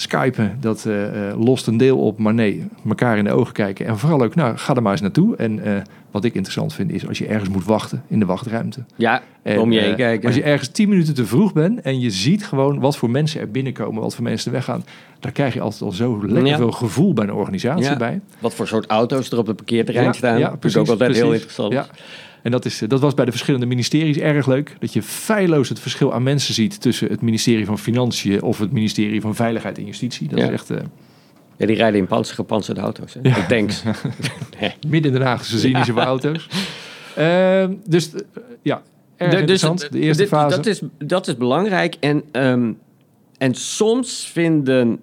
[0.00, 3.86] Skypen, dat eh, eh, lost een deel op, maar nee, elkaar in de ogen kijken.
[3.86, 5.36] En vooral ook, nou, ga er maar eens naartoe.
[5.36, 8.84] En eh, wat ik interessant vind, is als je ergens moet wachten in de wachtruimte.
[8.96, 10.26] Ja, En, om je heen kijken.
[10.26, 13.40] Als je ergens 10 minuten te vroeg bent en je ziet gewoon wat voor mensen
[13.40, 14.84] er binnenkomen, wat voor mensen er weggaan,
[15.20, 16.56] daar krijg je altijd al zo lekker Ja.
[16.56, 17.96] veel gevoel bij een organisatie Ja.
[17.96, 18.20] bij.
[18.38, 20.38] Wat voor soort auto's er op het parkeerterrein Ja, staan.
[20.38, 21.44] ja, dat precies, is ook altijd heel precies.
[21.46, 21.72] interessant.
[21.72, 21.86] Ja.
[22.42, 24.76] En dat, is, eh, dat was bij de verschillende ministeries erg leuk.
[24.78, 28.72] Dat je feilloos het verschil aan mensen ziet tussen het ministerie van Financiën of het
[28.72, 30.28] ministerie van Veiligheid en Justitie.
[30.28, 30.44] Dat Ja.
[30.46, 30.76] is echt eh,
[31.56, 33.14] Ja, die rijden in panzer, gepantserde auto's.
[33.14, 33.20] Hè?
[33.20, 33.82] De tanks.
[34.60, 34.74] nee.
[34.88, 36.48] midden in Den Haag, ze zien zoveel auto's.
[37.16, 38.20] Ehm, dus eh,
[38.62, 38.82] ja,
[39.16, 39.92] erg De- interessant.
[39.92, 40.56] de eerste dit- fase.
[40.56, 41.96] Dat is, dat is belangrijk.
[42.00, 42.72] En, ehm,
[43.38, 45.00] en soms vinden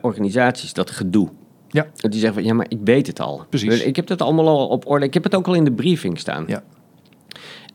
[0.00, 1.28] organisaties dat gedoe.
[1.70, 1.86] Ja.
[1.96, 3.44] Dat die zeggen van, ja, maar ik weet het al.
[3.48, 3.82] Precies.
[3.82, 5.06] Ik heb het allemaal al op orde.
[5.06, 6.44] Ik heb het ook al in de briefing staan.
[6.46, 6.62] Ja.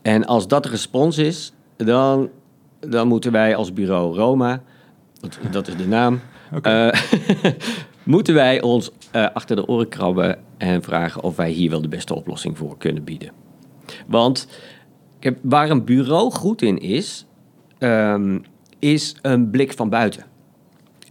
[0.02, 2.30] En als dat de respons is, dan,
[2.80, 4.62] dan moeten wij als bureau Roma,
[5.20, 6.20] dat, dat is de naam,
[6.62, 6.92] eh,
[8.04, 11.88] moeten wij ons eh, achter de oren krabben en vragen of wij hier wel de
[11.88, 13.30] beste oplossing voor kunnen bieden.
[14.06, 14.48] Want
[15.40, 17.26] waar een bureau goed in is,
[17.78, 18.38] ehm,
[18.78, 20.24] is een blik van buiten.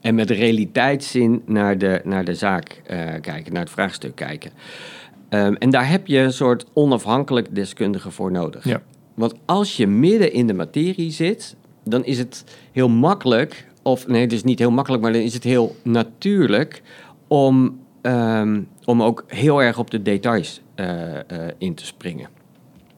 [0.05, 4.51] En met realiteitszin naar de, naar de zaak eh, kijken, naar het vraagstuk kijken.
[5.29, 8.63] Ehm, en daar heb je een soort onafhankelijk deskundige voor nodig.
[8.63, 8.81] Ja.
[9.13, 14.21] Want als je midden in de materie zit, dan is het heel makkelijk, of nee,
[14.21, 16.81] het is niet heel makkelijk, maar dan is het heel natuurlijk
[17.27, 21.23] om, ehm, om ook heel erg op de details eh, eh,
[21.57, 22.29] in te springen.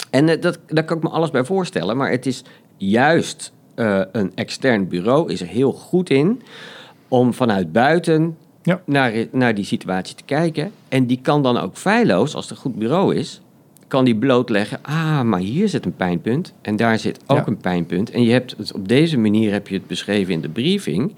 [0.10, 2.44] En dat, daar kan ik me alles bij voorstellen, maar het is
[2.78, 3.56] juist
[4.12, 6.42] een extern bureau is er heel goed in
[7.08, 8.82] om vanuit buiten Ja.
[8.86, 10.72] naar, naar die situatie te kijken.
[10.90, 13.42] En die kan dan ook feilloos, als het een goed bureau is,
[13.88, 17.48] kan die blootleggen, ah, maar hier zit een pijnpunt en daar zit ook Ja.
[17.48, 18.12] een pijnpunt.
[18.12, 21.16] En je hebt het, op deze manier heb je het beschreven in de briefing.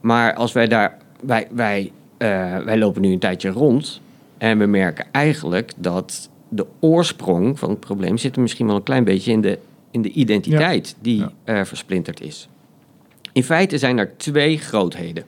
[0.00, 4.00] Maar als wij daar, wij, wij, eh, wij lopen nu een tijdje rond
[4.38, 8.82] en we merken eigenlijk dat de oorsprong van het probleem zit er misschien wel een
[8.82, 9.58] klein beetje in de,
[9.90, 11.66] in de identiteit die Ja.
[11.66, 12.48] versplinterd is.
[13.32, 15.24] In feite zijn er twee grootheden.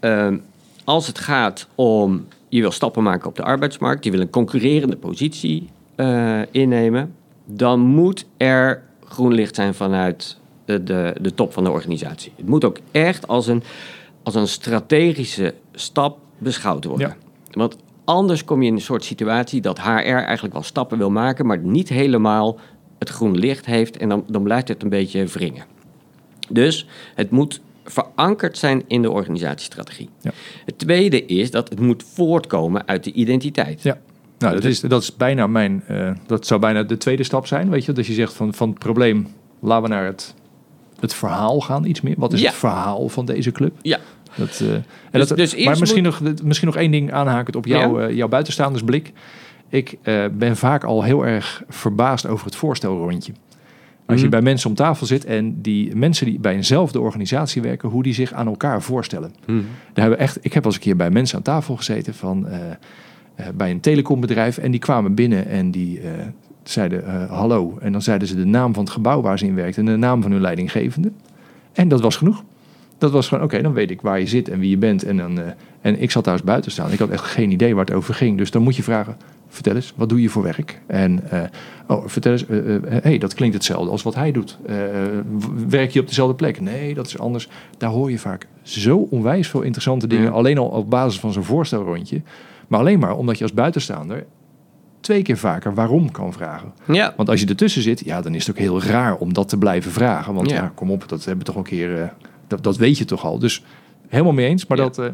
[0.00, 0.36] Ehm,
[0.84, 4.96] als het gaat om je wil stappen maken op de arbeidsmarkt, je wil een concurrerende
[4.96, 11.64] positie eh, innemen, dan moet er groen licht zijn vanuit de, de, de top van
[11.64, 12.32] de organisatie.
[12.36, 13.62] Het moet ook echt als een,
[14.22, 17.08] als een strategische stap beschouwd worden.
[17.08, 17.16] Ja.
[17.50, 21.46] Want anders kom je in een soort situatie dat HR eigenlijk wel stappen wil maken,
[21.46, 22.58] maar niet helemaal
[22.98, 25.64] het groene licht heeft en dan, dan blijft het een beetje wringen.
[26.50, 30.08] Dus het moet verankerd zijn in de organisatiestrategie.
[30.20, 30.30] Ja.
[30.64, 33.82] Het tweede is dat het moet voortkomen uit de identiteit.
[33.82, 33.98] Ja.
[34.38, 35.82] Nou, dat is, dat is bijna mijn.
[35.86, 37.70] eh, dat zou bijna de tweede stap zijn.
[37.70, 39.26] Weet je, dat je zegt van, van het probleem.
[39.60, 40.34] Laten we naar het,
[41.00, 42.14] het verhaal gaan, iets meer.
[42.18, 42.46] Wat is Ja.
[42.48, 43.72] het verhaal van deze club?
[43.82, 43.98] Ja,
[44.34, 47.66] Dat, eh, en Dus- dat, dus maar misschien, nog, misschien nog één ding aanhakend op
[47.66, 48.06] jouw, Ja?
[48.08, 49.12] eh, jouw buitenstaandersblik.
[49.68, 49.98] Ik
[50.32, 53.32] ben vaak al heel erg verbaasd over het voorstelrondje.
[54.10, 54.30] Als je Mhm.
[54.30, 58.14] bij mensen om tafel zit en die mensen die bij eenzelfde organisatie werken, hoe die
[58.14, 59.34] zich aan elkaar voorstellen.
[59.46, 59.54] Daar
[59.92, 62.58] hebben echt, ik heb al eens een keer bij mensen aan tafel gezeten van, eh,
[63.34, 64.58] eh, bij een telecombedrijf.
[64.58, 66.10] En die kwamen binnen en die eh,
[66.62, 67.78] zeiden hallo.
[67.80, 69.98] En dan zeiden ze de naam van het gebouw waar ze in werkten en de
[69.98, 71.12] naam van hun leidinggevende.
[71.72, 72.42] En dat was genoeg.
[73.00, 75.04] Dat was gewoon, oké, dan weet ik waar je zit en wie je bent.
[75.04, 75.46] En, dan, eh,
[75.80, 76.92] en ik zat daar eens buiten staan.
[76.92, 78.38] Ik had echt geen idee waar het over ging.
[78.38, 79.16] Dus dan moet je vragen,
[79.48, 80.80] vertel eens, wat doe je voor werk?
[80.86, 81.42] En, eh,
[81.86, 82.58] oh, vertel eens, eh,
[83.02, 84.58] hey, dat klinkt hetzelfde als wat hij doet.
[85.68, 86.60] Werk je op dezelfde plek?
[86.60, 87.48] Nee, dat is anders.
[87.78, 90.24] Daar hoor je vaak zo onwijs veel interessante dingen.
[90.24, 90.30] Ja.
[90.30, 92.22] Alleen al op basis van zo'n voorstelrondje.
[92.68, 94.26] Maar alleen maar omdat je als buitenstaander
[95.00, 96.72] twee keer vaker waarom kan vragen.
[96.86, 97.14] ja.
[97.16, 99.58] Want als je ertussen zit, ja, dan is het ook heel raar om dat te
[99.58, 100.34] blijven vragen.
[100.34, 100.56] Want Ja.
[100.56, 102.12] ja, kom op, dat hebben we toch een keer,
[102.50, 103.38] dat, dat weet je toch al.
[103.38, 103.62] Dus
[104.08, 104.66] helemaal mee eens.
[104.66, 104.84] Maar Ja.
[104.84, 105.06] dat, eh,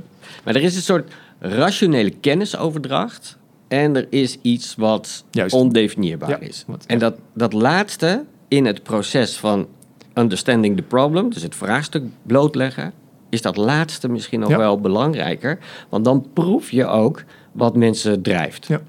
[0.45, 3.37] Maar er is een soort rationele kennisoverdracht
[3.69, 5.55] en er is iets wat Juist.
[5.55, 6.65] ondefinieerbaar Ja, is.
[6.67, 9.67] wat- En dat, dat laatste in het proces van
[10.15, 12.93] understanding the problem, dus het vraagstuk blootleggen,
[13.29, 14.57] is dat laatste misschien nog Ja.
[14.59, 15.59] wel belangrijker.
[15.89, 18.67] Want dan proef je ook wat mensen drijft.
[18.67, 18.81] Ja.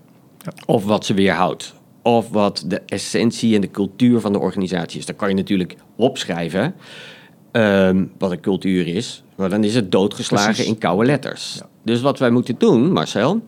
[0.42, 0.52] Ja.
[0.66, 1.74] Of wat ze weerhoudt.
[2.02, 5.06] Of wat de essentie en de cultuur van de organisatie is.
[5.06, 6.74] Dan kan je natuurlijk opschrijven
[7.62, 9.24] ehm, wat een cultuur is.
[9.36, 10.68] Maar dan is het doodgeslagen Precies.
[10.72, 11.56] in koude letters.
[11.60, 11.68] Ja.
[11.84, 13.42] Dus wat wij moeten doen, Marcel,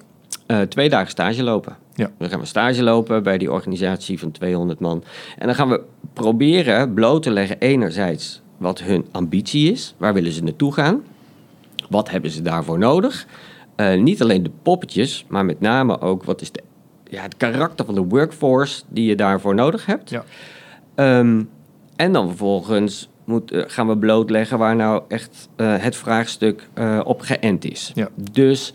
[0.46, 1.78] eh, twee dagen stage lopen.
[1.94, 2.12] Ja.
[2.18, 5.04] Dan gaan we stage lopen bij die organisatie van 200 man.
[5.38, 5.82] En dan gaan we
[6.14, 9.96] proberen bloot te leggen enerzijds wat hun ambitie is.
[9.98, 11.04] Waar willen ze naartoe gaan?
[11.90, 13.28] Wat hebben ze daarvoor nodig?
[13.76, 16.62] Eh, niet alleen de poppetjes, maar met name ook wat is de
[17.10, 20.10] ja, het karakter van de workforce die je daarvoor nodig hebt.
[20.10, 20.24] Ja.
[20.96, 21.44] Ehm,
[21.96, 27.00] en dan vervolgens moet, eh, gaan we blootleggen waar nou echt eh, het vraagstuk eh,
[27.04, 27.92] op geënt is.
[27.96, 28.10] Ja.
[28.32, 28.74] Dus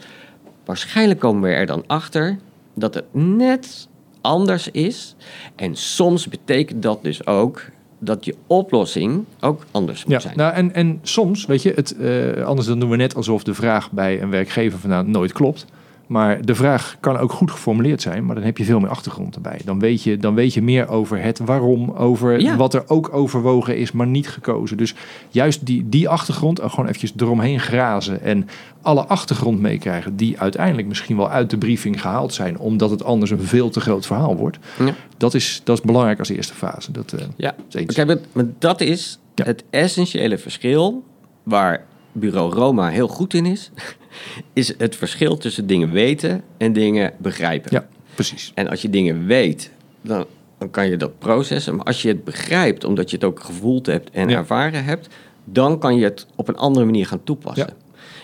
[0.64, 2.38] waarschijnlijk komen we er dan achter
[2.74, 3.88] dat het net
[4.20, 5.14] anders is.
[5.56, 7.62] En soms betekent dat dus ook
[7.98, 10.36] dat je oplossing ook anders moet Ja, zijn.
[10.36, 11.96] nou, en, en soms, weet je, het,
[12.44, 15.66] anders dan doen we net alsof de vraag bij een werkgever vandaan nooit klopt.
[16.06, 19.34] Maar de vraag kan ook goed geformuleerd zijn, maar dan heb je veel meer achtergrond
[19.34, 19.60] erbij.
[19.64, 22.56] Dan weet je, dan weet je meer over het waarom, over Ja.
[22.56, 24.76] wat er ook overwogen is, maar niet gekozen.
[24.76, 24.94] Dus
[25.28, 28.48] juist die, die achtergrond, gewoon eventjes eromheen grazen en
[28.82, 33.30] alle achtergrond meekrijgen, die uiteindelijk misschien wel uit de briefing gehaald zijn, omdat het anders
[33.30, 34.58] een veel te groot verhaal wordt.
[34.78, 34.94] Ja.
[35.16, 36.92] Dat, is, dat is belangrijk als eerste fase.
[36.92, 37.94] Dat, eh, Ja, is eens.
[37.94, 39.44] Kijk, maar- maar dat is Ja.
[39.44, 41.04] het essentiële verschil
[41.42, 41.84] waar
[42.14, 43.70] bureau Roma heel goed in is.
[44.52, 47.70] Is het verschil tussen dingen weten en dingen begrijpen.
[47.72, 48.52] Ja, precies.
[48.54, 50.24] En als je dingen weet, dan,
[50.58, 51.76] dan kan je dat processen.
[51.76, 54.36] Maar als je het begrijpt, omdat je het ook gevoeld hebt en Ja.
[54.36, 55.08] ervaren hebt,
[55.44, 57.68] dan kan je het op een andere manier gaan toepassen.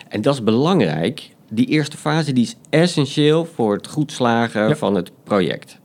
[0.08, 1.30] En dat is belangrijk.
[1.48, 4.76] Die eerste fase die is essentieel voor het goed slagen Ja.
[4.76, 5.78] van het project.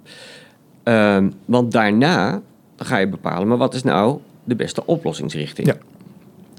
[0.83, 2.41] Ehm, want daarna
[2.77, 5.67] ga je bepalen, maar wat is nou de beste oplossingsrichting?
[5.67, 5.75] Ja.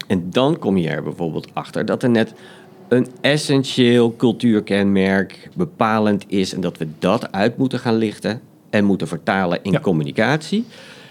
[0.06, 2.32] En dan kom je er bijvoorbeeld achter dat er net
[2.88, 8.40] een essentieel cultuurkenmerk bepalend is en dat we dat uit moeten gaan lichten
[8.70, 9.80] en moeten vertalen in Ja.
[9.80, 10.64] communicatie.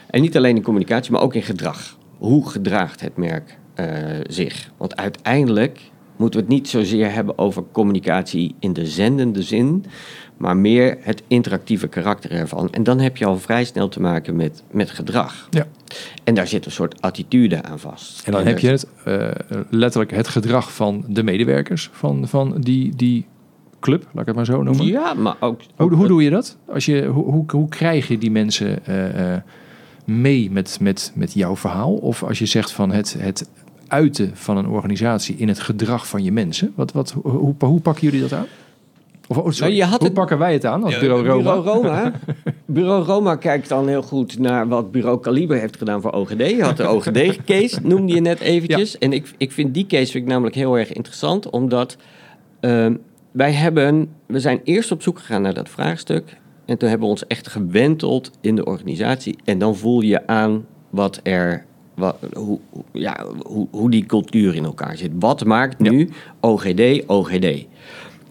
[0.09, 1.97] En niet alleen in communicatie, maar ook in gedrag.
[2.17, 3.85] Hoe gedraagt het merk eh,
[4.27, 4.71] zich?
[4.77, 5.79] Want uiteindelijk
[6.15, 9.85] moeten we het niet zozeer hebben over communicatie in de zendende zin,
[10.37, 12.71] maar meer het interactieve karakter ervan.
[12.71, 15.47] En dan heb je al vrij snel te maken met, met gedrag.
[15.49, 15.67] Ja.
[16.23, 18.25] En daar zit een soort attitude aan vast.
[18.25, 19.27] En dan heb je het, eh,
[19.69, 23.25] letterlijk het gedrag van de medewerkers van, van die, die
[23.79, 24.85] club, laat ik het maar zo noemen.
[24.85, 25.61] Ja, maar ook...
[25.75, 26.57] Hoe, hoe doe je dat?
[26.67, 29.41] Als je, hoe, hoe, hoe krijg je die mensen eh, eh,
[30.05, 31.93] mee met, met, met jouw verhaal?
[31.93, 33.49] Of als je zegt van het, het
[33.87, 36.73] uiten van een organisatie in het gedrag van je mensen.
[36.75, 38.45] Wat, wat, hoe, hoe, pakken jullie dat aan?
[39.27, 41.41] Of oh, sorry, Nou, je had hoe het- pakken wij het aan als bureau Roma?
[41.41, 42.11] Bureau Roma.
[42.65, 46.49] Bureau Roma kijkt dan heel goed naar wat Bureau Caliber heeft gedaan voor OGD.
[46.49, 48.97] Je had de OGD-case, noemde je net eventjes.
[48.97, 51.97] En ik, ik vind die case vind ik namelijk heel erg interessant, omdat
[52.59, 52.95] ehm,
[53.31, 56.37] wij hebben, we zijn eerst op zoek gegaan naar dat vraagstuk.
[56.65, 59.35] En toen hebben we ons echt gewenteld in de organisatie.
[59.43, 62.59] En dan voel je aan wat er, wat, hoe,
[62.91, 65.11] ja, hoe, hoe die cultuur in elkaar zit.
[65.19, 67.65] Wat maakt nu OGD OGD?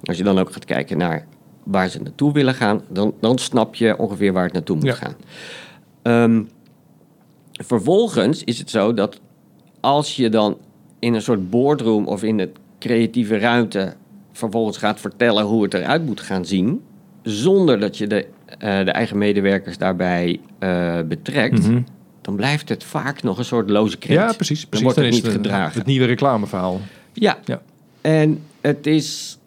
[0.04, 1.26] Als je dan ook gaat kijken naar
[1.62, 4.94] waar ze naartoe willen gaan, dan, dan snap je ongeveer waar het naartoe moet Ja.
[4.94, 5.14] gaan.
[6.02, 6.42] Ehm,
[7.52, 9.20] vervolgens is het zo dat
[9.80, 10.56] als je dan
[10.98, 13.94] in een soort boardroom of in het creatieve ruimte
[14.32, 16.80] vervolgens gaat vertellen hoe het eruit moet gaan zien,
[17.22, 18.26] zonder dat je de,
[18.58, 21.80] eh, de eigen medewerkers daarbij eh, betrekt, Mhm.
[22.24, 24.16] Dan blijft het vaak nog een soort loze kreet.
[24.16, 24.66] Ja, precies.
[24.66, 24.84] precies.
[24.84, 25.78] wordt het Dan niet het, gedragen.
[25.78, 26.80] Het nieuwe reclameverhaal.
[27.12, 27.38] Ja.
[27.44, 27.62] Ja.
[28.00, 29.38] En het is.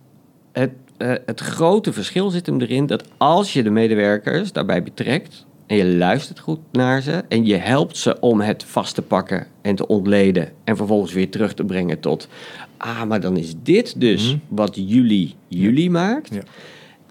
[0.52, 5.46] Het, eh, het grote verschil zit hem erin dat als je de medewerkers daarbij betrekt.
[5.68, 7.24] en je luistert goed naar ze.
[7.30, 10.52] en je helpt ze om het vast te pakken en te ontleden.
[10.64, 12.28] en vervolgens weer terug te brengen tot.
[12.78, 14.38] Ah, maar dan is dit dus Mhm.
[14.48, 16.34] wat jullie jullie maakt.
[16.34, 16.42] Ja.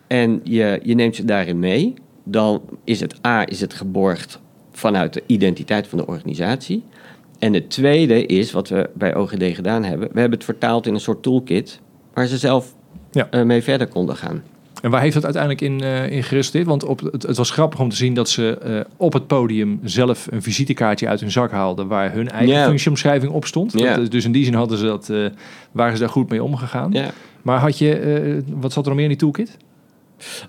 [0.07, 1.95] En je, je neemt ze daarin mee.
[2.25, 4.41] Dan is het A, is het geborgd
[4.77, 6.83] vanuit de identiteit van de organisatie.
[7.39, 10.09] En het tweede is, wat we bij OGD gedaan hebben...
[10.13, 11.81] we hebben het vertaald in een soort toolkit...
[12.15, 12.75] waar ze zelf
[13.11, 13.29] Ja.
[13.31, 14.43] eh, mee verder konden gaan.
[14.83, 16.67] En waar heeft dat uiteindelijk in, eh in geresulteerd?
[16.67, 19.81] Want op, het, het was grappig om te zien dat ze eh, op het podium
[19.85, 23.79] zelf een visitekaartje uit hun zak haalden waar hun eigen functieomschrijving op stond.
[23.79, 25.13] Dat dus in die zin hadden ze dat,
[25.73, 26.93] waren ze daar goed mee omgegaan.
[27.43, 29.57] Maar had je, wat zat er nog meer in die toolkit?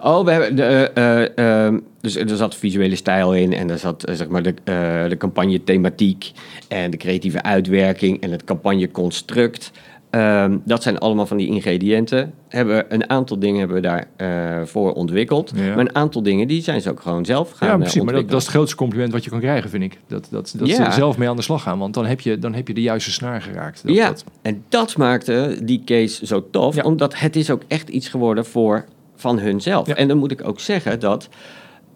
[0.02, 3.78] Oh, we hebben de, eh, eh, ehm, dus er zat visuele stijl in en er
[3.80, 6.32] zat eh, zeg maar de, eh, de campagne thematiek
[6.68, 9.72] en de creatieve uitwerking en het campagneconstruct.
[10.10, 12.34] Ehm, dat zijn allemaal van die ingrediënten.
[12.48, 13.82] Hebben we- een aantal dingen hebben we
[14.18, 15.52] daarvoor voor ontwikkeld.
[15.56, 15.68] Ja.
[15.68, 18.02] Maar een aantal dingen die zijn ze ook gewoon zelf gaan ja, precies.
[18.02, 19.98] Maar dat, is het grootste compliment wat je kan krijgen, vind ik.
[20.08, 20.86] Dat, dat, dat ze Ja.
[20.86, 21.80] er zelf mee aan de slag gaan.
[21.80, 23.82] Want dan heb je, dan heb je de juiste snaar geraakt.
[23.88, 26.84] Dat, ja, en dat maakte die case zo tof, Ja.
[26.84, 28.86] omdat het is ook echt iets geworden voor
[29.18, 29.88] van hunzelf.
[29.88, 29.96] Ja.
[29.96, 31.30] En dan moet ik ook zeggen dat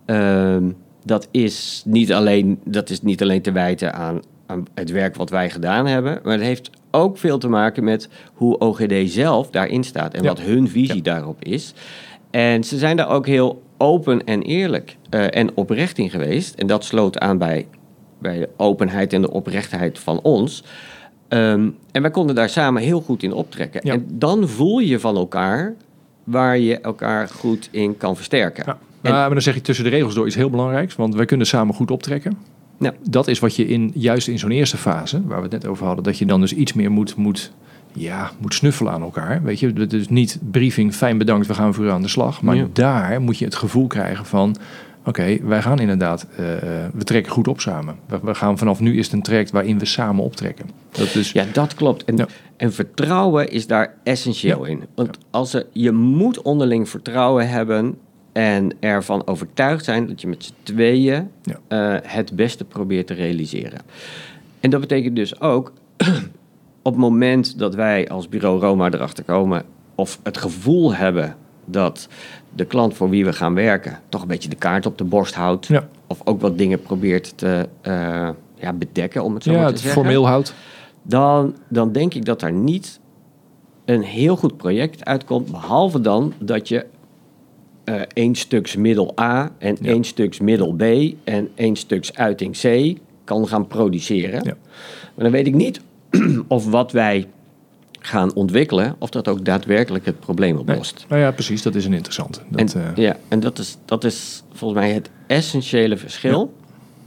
[0.06, 0.70] ehm,
[1.06, 5.30] dat, is niet alleen, dat is niet alleen te wijten aan, aan het werk wat
[5.30, 9.84] wij gedaan hebben, maar het heeft ook veel te maken met hoe OGD zelf daarin
[9.84, 10.28] staat en Ja.
[10.30, 11.02] wat hun visie Ja.
[11.02, 11.74] daarop is.
[12.32, 16.56] En ze zijn daar ook heel open en eerlijk eh, en oprecht in geweest.
[16.56, 17.68] En dat sloot aan bij,
[18.20, 20.64] bij de openheid en de oprechtheid van ons.
[21.28, 23.82] Ehm, en wij konden daar samen heel goed in optrekken.
[23.84, 23.94] Ja.
[23.94, 25.76] En dan voel je van elkaar
[26.24, 28.64] waar je elkaar goed in kan versterken.
[28.66, 28.78] Ja.
[29.02, 31.48] Nou, maar dan zeg ik tussen de regels door iets heel belangrijks, want wij kunnen
[31.48, 32.38] samen goed optrekken.
[33.10, 35.86] Dat is wat je in, juist in zo'n eerste fase, waar we het net over
[35.86, 37.52] hadden, dat je dan dus iets meer moet, moet,
[37.94, 39.44] ja, moet snuffelen aan elkaar.
[39.44, 42.42] Weet je, dus niet briefing, fijn bedankt, we gaan voor u aan de slag.
[42.42, 42.68] Maar Ja.
[42.74, 44.56] daar moet je het gevoel krijgen van,
[45.06, 46.46] oké, wij gaan inderdaad, eh,
[46.94, 47.96] we trekken goed op samen.
[48.06, 50.70] We, we gaan vanaf nu is het een traject waarin we samen optrekken.
[50.92, 52.04] Dat is, Ja, dat klopt.
[52.06, 52.28] En, Ja.
[52.58, 54.72] en vertrouwen is daar essentieel Ja.
[54.72, 54.84] in.
[54.96, 57.98] Want als er, je moet onderling vertrouwen hebben
[58.32, 61.30] en ervan overtuigd zijn dat je met z'n tweeën
[61.68, 63.80] eh, het beste probeert te realiseren.
[64.60, 65.74] En dat betekent dus ook,
[66.84, 69.64] op het moment dat wij als bureau Roma erachter komen
[69.96, 71.36] of het gevoel hebben
[71.66, 72.08] dat
[72.54, 75.34] de klant voor wie we gaan werken toch een beetje de kaart op de borst
[75.36, 75.66] houdt.
[75.66, 75.88] Ja.
[76.08, 79.74] Of ook wat dingen probeert te eh, ja, bedekken, om het zo ja, maar te
[79.74, 80.54] het zeggen formeel houdt.
[81.02, 83.00] dan, dan denk ik dat daar niet
[83.86, 85.52] een heel goed project uitkomt.
[85.52, 86.86] Behalve dan dat je
[87.84, 89.90] eh één stuks middel A en Ja.
[89.90, 90.82] één stuks middel B
[91.24, 94.44] en één stuks uiting C kan gaan produceren.
[94.44, 94.56] Ja.
[95.16, 95.82] Maar dan weet ik niet
[96.48, 97.28] of wat wij
[98.04, 100.62] gaan ontwikkelen, of dat ook daadwerkelijk het probleem Nee.
[100.62, 101.06] oplost.
[101.10, 102.40] Nou ja, precies, dat is een interessante.
[102.50, 106.54] Dat, en, eh, ja, en dat is, dat is volgens mij het essentiële verschil.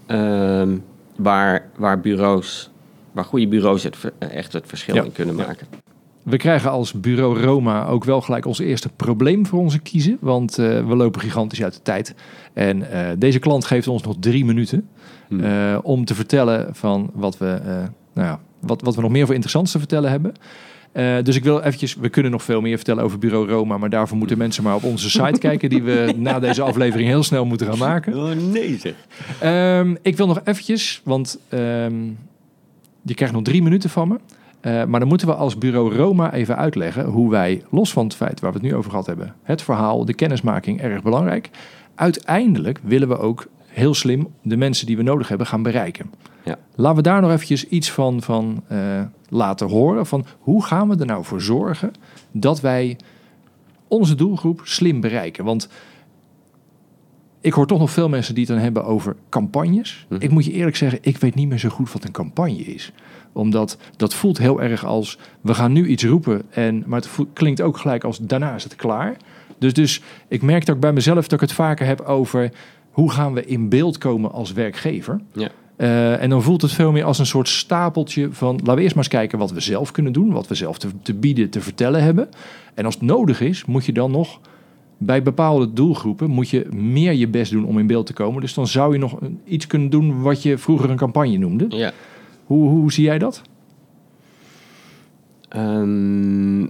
[0.06, 0.76] ehm,
[1.16, 2.70] waar, waar bureaus,
[3.12, 5.46] waar goede bureaus het, ver- echt het verschil Ja, in kunnen ja.
[5.46, 5.66] maken.
[6.22, 10.16] We krijgen als bureau Roma ook wel gelijk ons eerste probleem voor onze kiezen.
[10.20, 12.14] Want eh, we lopen gigantisch uit de tijd.
[12.52, 14.88] En eh, deze klant geeft ons nog drie minuten
[15.28, 15.40] Hmm.
[15.44, 17.66] eh, om te vertellen van wat we, eh,
[18.14, 20.32] nou ja, wat, wat we nog meer voor interessants te vertellen hebben.
[20.94, 23.90] Eh, dus ik wil eventjes, we kunnen nog veel meer vertellen over bureau Roma, maar
[23.90, 27.44] daarvoor moeten mensen maar op onze site kijken, die we na deze aflevering heel snel
[27.44, 28.14] moeten gaan maken.
[28.14, 28.94] Oh nee zeg.
[29.40, 31.94] Ehm, ik wil nog eventjes, want ehm,
[33.02, 34.16] je krijgt nog drie minuten van me.
[34.60, 38.14] Eh, maar dan moeten we als bureau Roma even uitleggen hoe wij, los van het
[38.14, 41.50] feit waar we het nu over gehad hebben, het verhaal, de kennismaking, erg belangrijk.
[41.94, 46.10] Uiteindelijk willen we ook heel slim de mensen die we nodig hebben gaan bereiken.
[46.44, 46.58] Ja.
[46.74, 48.78] Laten we daar nog eventjes iets van, van eh,
[49.28, 50.06] laten horen.
[50.06, 51.92] Van hoe gaan we er nou voor zorgen
[52.32, 52.96] dat wij
[53.88, 55.44] onze doelgroep slim bereiken?
[55.44, 55.68] Want
[57.40, 60.06] ik hoor toch nog veel mensen die het dan hebben over campagnes.
[60.08, 60.22] Mhm.
[60.22, 62.92] Ik moet je eerlijk zeggen, ik weet niet meer zo goed wat een campagne is.
[63.32, 66.42] Omdat dat voelt heel erg als, we gaan nu iets roepen.
[66.50, 69.16] En, maar het voelt- klinkt ook gelijk als, daarna is het klaar.
[69.58, 72.50] Dus, dus ik merk ook bij mezelf dat ik het vaker heb over...
[72.94, 75.20] hoe gaan we in beeld komen als werkgever?
[75.32, 75.48] Ja.
[75.76, 78.56] Eh, en dan voelt het veel meer als een soort stapeltje van...
[78.56, 80.32] laten we eerst maar eens kijken wat we zelf kunnen doen...
[80.32, 82.28] wat we zelf te, te bieden, te vertellen hebben.
[82.74, 84.40] En als het nodig is, moet je dan nog...
[84.98, 88.40] bij bepaalde doelgroepen moet je meer je best doen om in beeld te komen.
[88.40, 91.66] Dus dan zou je nog iets kunnen doen wat je vroeger een campagne noemde.
[91.68, 91.92] Ja.
[92.44, 93.42] Hoe, hoe zie jij dat?
[95.48, 96.62] Ehm,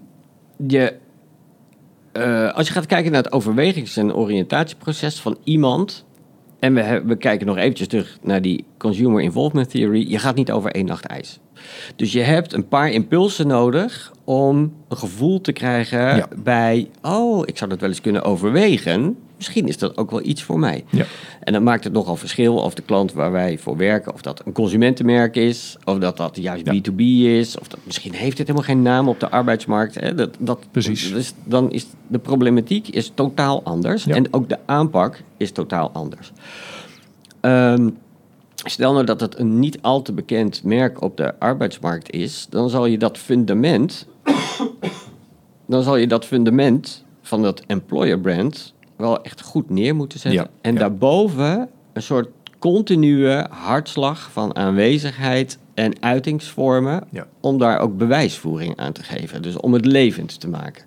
[0.66, 0.95] je,
[2.12, 6.03] eh, als je gaat kijken naar het overwegings- en oriëntatieproces van iemand...
[6.65, 10.11] en we, we kijken nog eventjes terug naar die Consumer Involvement Theory...
[10.11, 11.39] je gaat niet over één nacht ijs.
[11.97, 16.29] Dus je hebt een paar impulsen nodig om een gevoel te krijgen Ja.
[16.37, 16.91] bij...
[17.03, 19.17] oh, ik zou dat wel eens kunnen overwegen.
[19.45, 20.84] Misschien is dat ook wel iets voor mij.
[20.90, 21.05] Ja.
[21.40, 24.12] En dan maakt het nogal verschil of de klant waar wij voor werken...
[24.12, 26.72] of dat een consumentenmerk is, of dat dat juist Ja.
[26.72, 27.01] B2B
[27.38, 27.59] is...
[27.59, 29.95] of dat misschien heeft het helemaal geen naam op de arbeidsmarkt.
[29.95, 30.14] Hè?
[30.14, 31.12] Dat, dat, Precies.
[31.12, 34.05] Dus dan is de problematiek is totaal anders.
[34.05, 34.14] Ja.
[34.14, 36.32] En ook de aanpak is totaal anders.
[37.40, 37.88] Ehm,
[38.55, 42.47] stel nou dat het een niet al te bekend merk op de arbeidsmarkt is...
[42.51, 44.07] dan zal je dat fundament...
[45.66, 48.74] dan zal je dat fundament van dat employer brand...
[48.97, 50.40] wel echt goed neer moeten zetten.
[50.40, 50.78] Ja, En ja.
[50.78, 52.28] daarboven een soort
[52.59, 57.26] continue hartslag van aanwezigheid en uitingsvormen Ja.
[57.40, 59.42] om daar ook bewijsvoering aan te geven.
[59.42, 60.84] Dus om het levend te maken.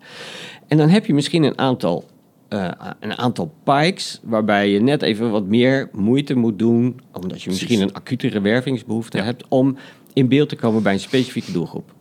[0.67, 2.05] En dan heb je misschien een aantal,
[2.49, 7.49] eh, een aantal pikes waarbij je net even wat meer moeite moet doen, omdat je
[7.49, 9.77] misschien een acutere wervingsbehoefte hebt, om
[10.13, 11.93] in beeld te komen bij een specifieke doelgroep.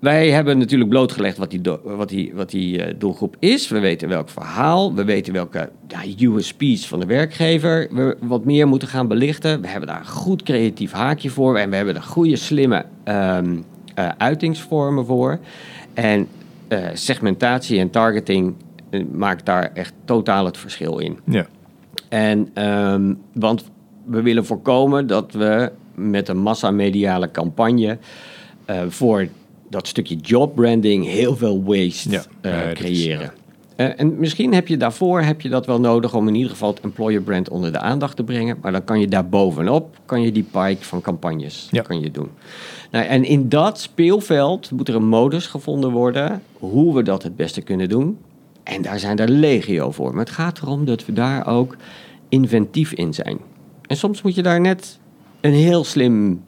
[0.00, 3.68] Wij hebben natuurlijk blootgelegd wat die, wat die, wat die eh, doelgroep is.
[3.68, 8.68] We weten welk verhaal, we weten welke ja, USP's van de werkgever we wat meer
[8.68, 9.60] moeten gaan belichten.
[9.60, 13.56] We hebben daar een goed creatief haakje voor en we hebben er goede, slimme ehm,
[13.94, 15.38] eh, uitingsvormen voor.
[15.94, 16.28] En
[16.68, 18.54] eh, segmentatie en targeting
[19.12, 21.18] maakt daar echt totaal het verschil in.
[21.24, 21.46] Ja.
[22.08, 23.70] En, ehm, want
[24.04, 27.98] we willen voorkomen dat we met een massamediale campagne
[28.88, 29.28] voor
[29.70, 33.32] dat stukje jobbranding heel veel waste Ja, eh, is- creëren.
[33.76, 36.70] Eh, en misschien heb je daarvoor heb je dat wel nodig om in ieder geval
[36.70, 38.56] het employer brand onder de aandacht te brengen.
[38.62, 41.82] Maar dan kan je daar bovenop kan je die pike van campagnes Ja.
[41.82, 42.28] kan je doen.
[42.90, 47.36] Nou, en in dat speelveld moet er een modus gevonden worden hoe we dat het
[47.36, 48.18] beste kunnen doen.
[48.62, 50.10] En daar zijn er legio voor.
[50.10, 51.76] Maar het gaat erom dat we daar ook
[52.28, 53.38] inventief in zijn.
[53.86, 54.98] En soms moet je daar net
[55.40, 56.42] een heel slim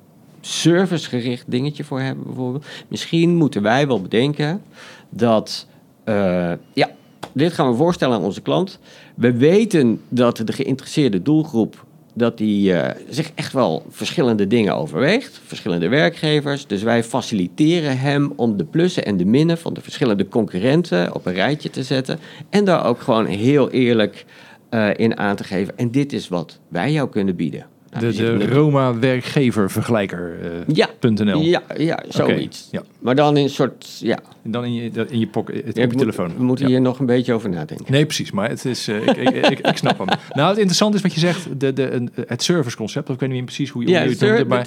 [0.46, 2.64] servicegericht dingetje voor hebben, bijvoorbeeld.
[2.88, 4.62] Misschien moeten wij wel bedenken
[5.08, 5.66] dat,
[6.04, 6.90] uh, ja,
[7.32, 8.78] dit gaan we voorstellen aan onze klant.
[9.14, 11.84] We weten dat de geïnteresseerde doelgroep
[12.14, 16.66] dat die uh, zich echt wel verschillende dingen overweegt, verschillende werkgevers.
[16.66, 21.26] Dus wij faciliteren hem om de plussen en de minnen van de verschillende concurrenten op
[21.26, 22.18] een rijtje te zetten
[22.50, 24.24] en daar ook gewoon heel eerlijk
[24.70, 25.78] uh, in aan te geven.
[25.78, 27.66] En dit is wat wij jou kunnen bieden.
[27.92, 31.40] Nou, de, de Roma werkgeververgelijker.nl.
[31.40, 32.68] ja, ja, ja, zoiets.
[32.70, 32.82] ja.
[32.98, 34.18] Maar dan in een soort, ja.
[34.42, 36.36] Dan in je, in je, pocket, op je telefoon.
[36.36, 37.86] We moeten hier nog een beetje over nadenken.
[37.88, 38.30] Nee, precies.
[38.30, 40.06] Maar het is, uh, ik, ik, ik, ik, snap hem.
[40.32, 43.08] Nou, het interessante is wat je zegt, de, de, het serviceconcept.
[43.08, 44.66] Of ik weet niet precies hoe je, ja, hoe je het noemt, maar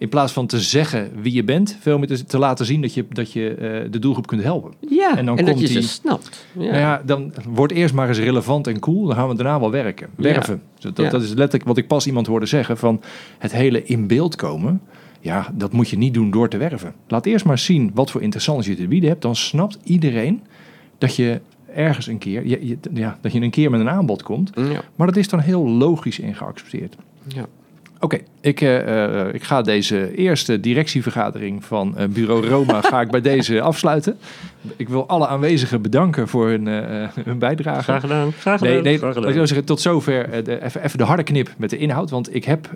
[0.00, 2.94] in plaats van te zeggen wie je bent, veel meer te, te laten zien dat
[2.94, 4.72] je, dat je uh, de doelgroep kunt helpen.
[4.88, 6.46] Ja, en, dan en komt dat je die, ze snapt.
[6.52, 6.64] Ja.
[6.64, 9.70] Nou ja, dan wordt eerst maar eens relevant en cool, dan gaan we daarna wel
[9.70, 10.08] werken.
[10.16, 10.62] Werven.
[10.76, 10.90] Ja.
[10.90, 13.00] Dat, dat is letterlijk wat ik pas iemand hoorde zeggen, van
[13.38, 14.80] het hele in beeld komen...
[15.22, 16.94] Ja, dat moet je niet doen door te werven.
[17.08, 19.22] Laat eerst maar zien wat voor interessants je te bieden hebt.
[19.22, 20.42] Dan snapt iedereen
[20.98, 21.40] dat je
[21.74, 24.50] ergens een keer, je, ja, dat je een keer met een aanbod komt.
[24.54, 24.82] Ja.
[24.96, 26.96] Maar dat is dan heel logisch en geaccepteerd.
[27.26, 27.46] Ja.
[28.02, 33.20] Oké, ik, uh, ik ga deze eerste directievergadering van uh, Bureau Roma ga ik bij
[33.20, 34.18] deze afsluiten.
[34.76, 36.66] Ik wil alle aanwezigen bedanken voor hun,
[37.24, 37.82] hun bijdrage.
[37.82, 38.32] Graag gedaan.
[38.32, 38.74] Graag gedaan.
[38.74, 39.28] Nee, nee, Graag gedaan.
[39.28, 42.10] Ik wil zeggen, tot zover de, even, even de harde knip met de inhoud.
[42.10, 42.70] Want ik heb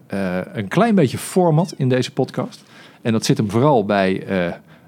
[0.53, 2.62] een klein beetje format in deze podcast.
[3.03, 4.25] En dat zit hem vooral bij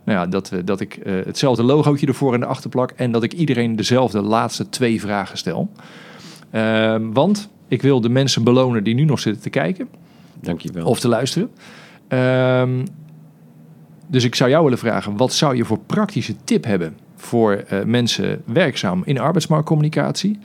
[0.04, 2.90] nou ja, dat, dat ik hetzelfde logootje ervoor in de achterplak.
[2.90, 5.70] En dat ik iedereen dezelfde laatste twee vragen stel.
[6.50, 9.88] Ehm, want ik wil de mensen belonen die nu nog zitten te kijken.
[10.40, 10.86] Dankjewel.
[10.86, 11.50] Of te luisteren.
[12.08, 12.84] Um,
[14.06, 17.82] dus ik zou jou willen vragen, wat zou je voor praktische tip hebben voor uh,
[17.82, 20.38] mensen werkzaam in arbeidsmarktcommunicatie?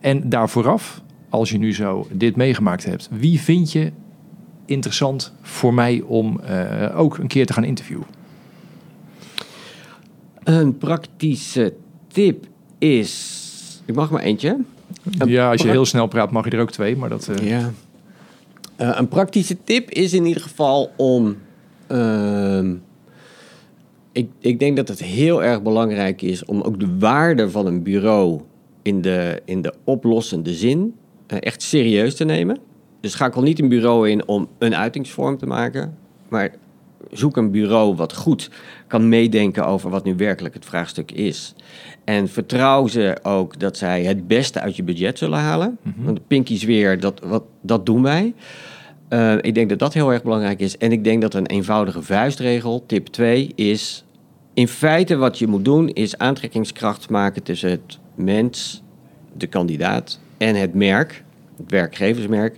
[0.00, 3.92] En daar vooraf, als je nu zo dit meegemaakt hebt, wie vind je
[4.64, 8.06] interessant voor mij om uh, ook een keer te gaan interviewen?
[10.44, 11.74] Een praktische
[12.08, 12.46] tip
[12.78, 13.82] is.
[13.84, 14.58] Ik mag maar eentje.
[15.26, 17.28] ja, als je heel snel praat, mag je er ook twee, maar dat.
[17.28, 17.48] Uh...
[17.48, 17.72] Ja.
[18.80, 21.36] Uh, een praktische tip is in ieder geval om.
[21.92, 22.70] Uh,
[24.12, 27.82] ik, ik denk dat het heel erg belangrijk is om ook de waarde van een
[27.82, 28.40] bureau
[28.82, 30.94] in de, in de oplossende zin
[31.32, 32.58] uh, echt serieus te nemen.
[33.00, 35.96] Dus schakel niet een bureau in om een uitingsvorm te maken,
[36.28, 36.54] maar
[37.10, 38.50] zoek een bureau wat goed
[38.86, 41.54] kan meedenken over wat nu werkelijk het vraagstuk is.
[42.04, 45.78] En vertrouw ze ook dat zij het beste uit je budget zullen halen.
[45.82, 46.04] Mm -hmm.
[46.04, 48.34] Want pinkies weer, dat, wat, dat doen wij.
[49.08, 50.78] Uh, ik denk dat dat heel erg belangrijk is.
[50.78, 54.04] En ik denk dat een eenvoudige vuistregel, tip 2, is...
[54.54, 58.82] In feite wat je moet doen, is aantrekkingskracht maken tussen het mens,
[59.36, 61.24] de kandidaat en het merk,
[61.56, 62.56] het werkgeversmerk.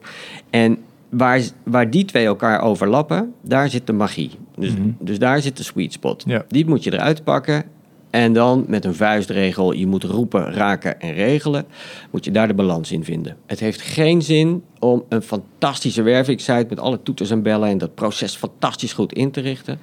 [0.51, 0.79] En
[1.09, 4.31] waar, waar die twee elkaar overlappen, daar zit de magie.
[4.57, 4.97] Dus, mm -hmm.
[5.01, 6.23] dus daar zit de sweet spot.
[6.27, 6.45] Ja.
[6.49, 7.65] Die moet je eruit pakken
[8.11, 11.67] en dan met een vuistregel, je moet roepen, raken en regelen,
[12.11, 13.37] moet je daar de balans in vinden.
[13.47, 17.95] Het heeft geen zin om een fantastische wervingssite met alle toeters en bellen en dat
[17.95, 19.79] proces fantastisch goed in te richten,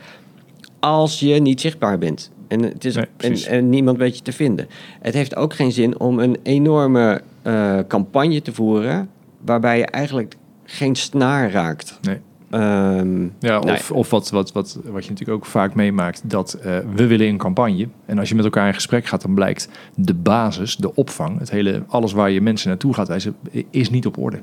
[0.79, 2.31] als je niet zichtbaar bent.
[2.47, 4.67] En, het is, nee, en, en, niemand weet je te vinden.
[5.01, 9.09] Het heeft ook geen zin om een enorme uh, campagne te voeren
[9.41, 10.35] waarbij je eigenlijk
[10.65, 11.99] geen snaar raakt.
[12.01, 12.19] Nee.
[12.51, 16.63] Um, ja, of, of wat, wat, wat, wat je natuurlijk ook vaak meemaakt, dat uh,
[16.95, 17.87] we willen een campagne.
[18.05, 21.49] En als je met elkaar in gesprek gaat, dan blijkt de basis, de opvang, het
[21.49, 23.35] hele, alles waar je mensen naartoe gaat wijzen,
[23.69, 24.41] is niet op orde.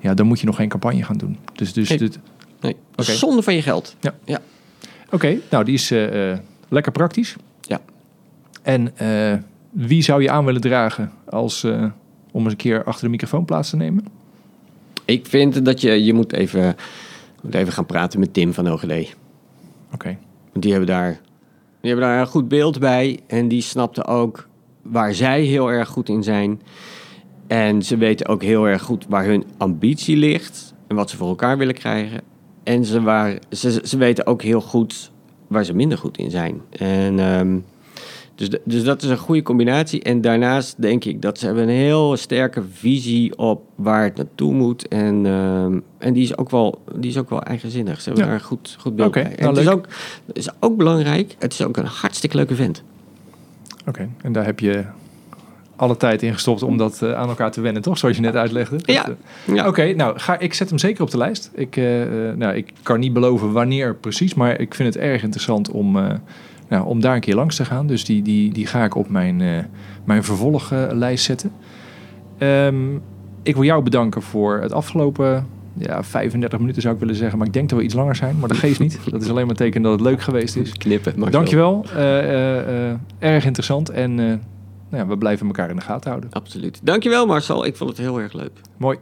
[0.00, 1.38] Ja, dan moet je nog geen campagne gaan doen.
[1.52, 1.98] Dus, dus nee.
[1.98, 2.18] Dit,
[2.60, 2.76] nee.
[2.96, 3.14] Okay.
[3.14, 3.96] Zonde van je geld.
[4.00, 4.14] Ja.
[4.24, 4.40] ja.
[5.06, 7.36] Oké, okay, nou die is uh, uh, lekker praktisch.
[7.60, 7.80] Ja.
[8.62, 8.92] En
[9.70, 11.64] wie zou je aan willen dragen als,
[12.30, 14.04] om eens een keer achter de microfoon plaats te nemen?
[15.10, 16.76] Ik vind dat je, je moet even
[17.42, 18.84] moet even gaan praten met Tim van OGD.
[18.84, 19.06] Oké.
[19.92, 20.18] Okay.
[20.50, 21.20] Want die hebben, daar,
[21.80, 23.20] die hebben daar een goed beeld bij.
[23.26, 24.48] En die snapten ook
[24.82, 26.60] waar zij heel erg goed in zijn.
[27.46, 30.74] En ze weten ook heel erg goed waar hun ambitie ligt.
[30.86, 32.20] En wat ze voor elkaar willen krijgen.
[32.62, 35.12] En ze, waar, ze, ze weten ook heel goed
[35.46, 36.60] waar ze minder goed in zijn.
[36.70, 37.64] En um,
[38.40, 40.02] dus, dus dat is een goede combinatie.
[40.02, 44.52] En daarnaast denk ik dat ze hebben een heel sterke visie op waar het naartoe
[44.52, 44.88] moet.
[44.88, 45.64] En, uh,
[45.98, 48.00] en die, is ook wel, die is ook wel eigenzinnig.
[48.00, 48.30] Ze hebben ja.
[48.30, 49.32] daar goed, goed beeld okay, bij.
[49.32, 49.86] En nou, het is ook,
[50.32, 52.82] is ook belangrijk, het is ook een hartstikke leuke vent.
[53.80, 54.84] Oké, okay, en daar heb je
[55.76, 57.98] alle tijd in gestopt om dat uh, aan elkaar te wennen, toch?
[57.98, 58.78] Zoals je net uitlegde.
[58.82, 59.08] Ja.
[59.08, 59.14] Uh,
[59.54, 59.60] ja.
[59.60, 61.50] Oké, okay, nou, ga, ik zet hem zeker op de lijst.
[61.54, 62.04] Ik, uh,
[62.36, 65.96] nou, ik kan niet beloven wanneer precies, maar ik vind het erg interessant om
[66.70, 67.86] nou, om daar een keer langs te gaan.
[67.86, 69.64] Dus die, die, die ga ik op mijn, eh,
[70.04, 71.52] mijn vervolglijst zetten.
[72.38, 72.94] Ehm,
[73.42, 77.38] ik wil jou bedanken voor het afgelopen ja, 35 minuten zou ik willen zeggen.
[77.38, 78.38] Maar ik denk dat we iets langer zijn.
[78.38, 78.98] Maar dat geeft niet.
[79.10, 80.72] Dat is alleen maar een teken dat het leuk geweest is.
[80.72, 81.12] Knippen.
[81.16, 81.32] Marcel.
[81.38, 81.84] Dankjewel.
[81.94, 83.88] Eh eh, eh, erg interessant.
[83.90, 84.38] En eh, nou
[84.90, 86.30] ja, we blijven elkaar in de gaten houden.
[86.32, 86.80] Absoluut.
[86.82, 87.66] Dankjewel Marcel.
[87.66, 88.52] Ik vond het heel erg leuk.
[88.76, 88.98] Mooi.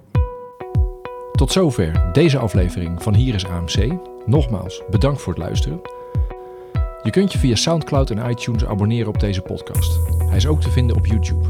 [1.33, 3.99] Tot zover deze aflevering van Hier is AMC.
[4.27, 5.81] Nogmaals, bedankt voor het luisteren.
[7.03, 9.99] Je kunt je via SoundCloud en iTunes abonneren op deze podcast.
[10.19, 11.49] Hij is ook te vinden op YouTube.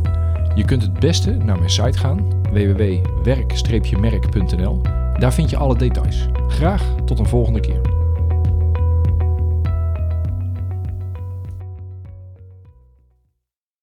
[0.55, 4.81] Je kunt het beste naar mijn site gaan, www.werk-merk.nl.
[5.19, 6.27] Daar vind je alle details.
[6.49, 7.98] Graag tot een volgende keer.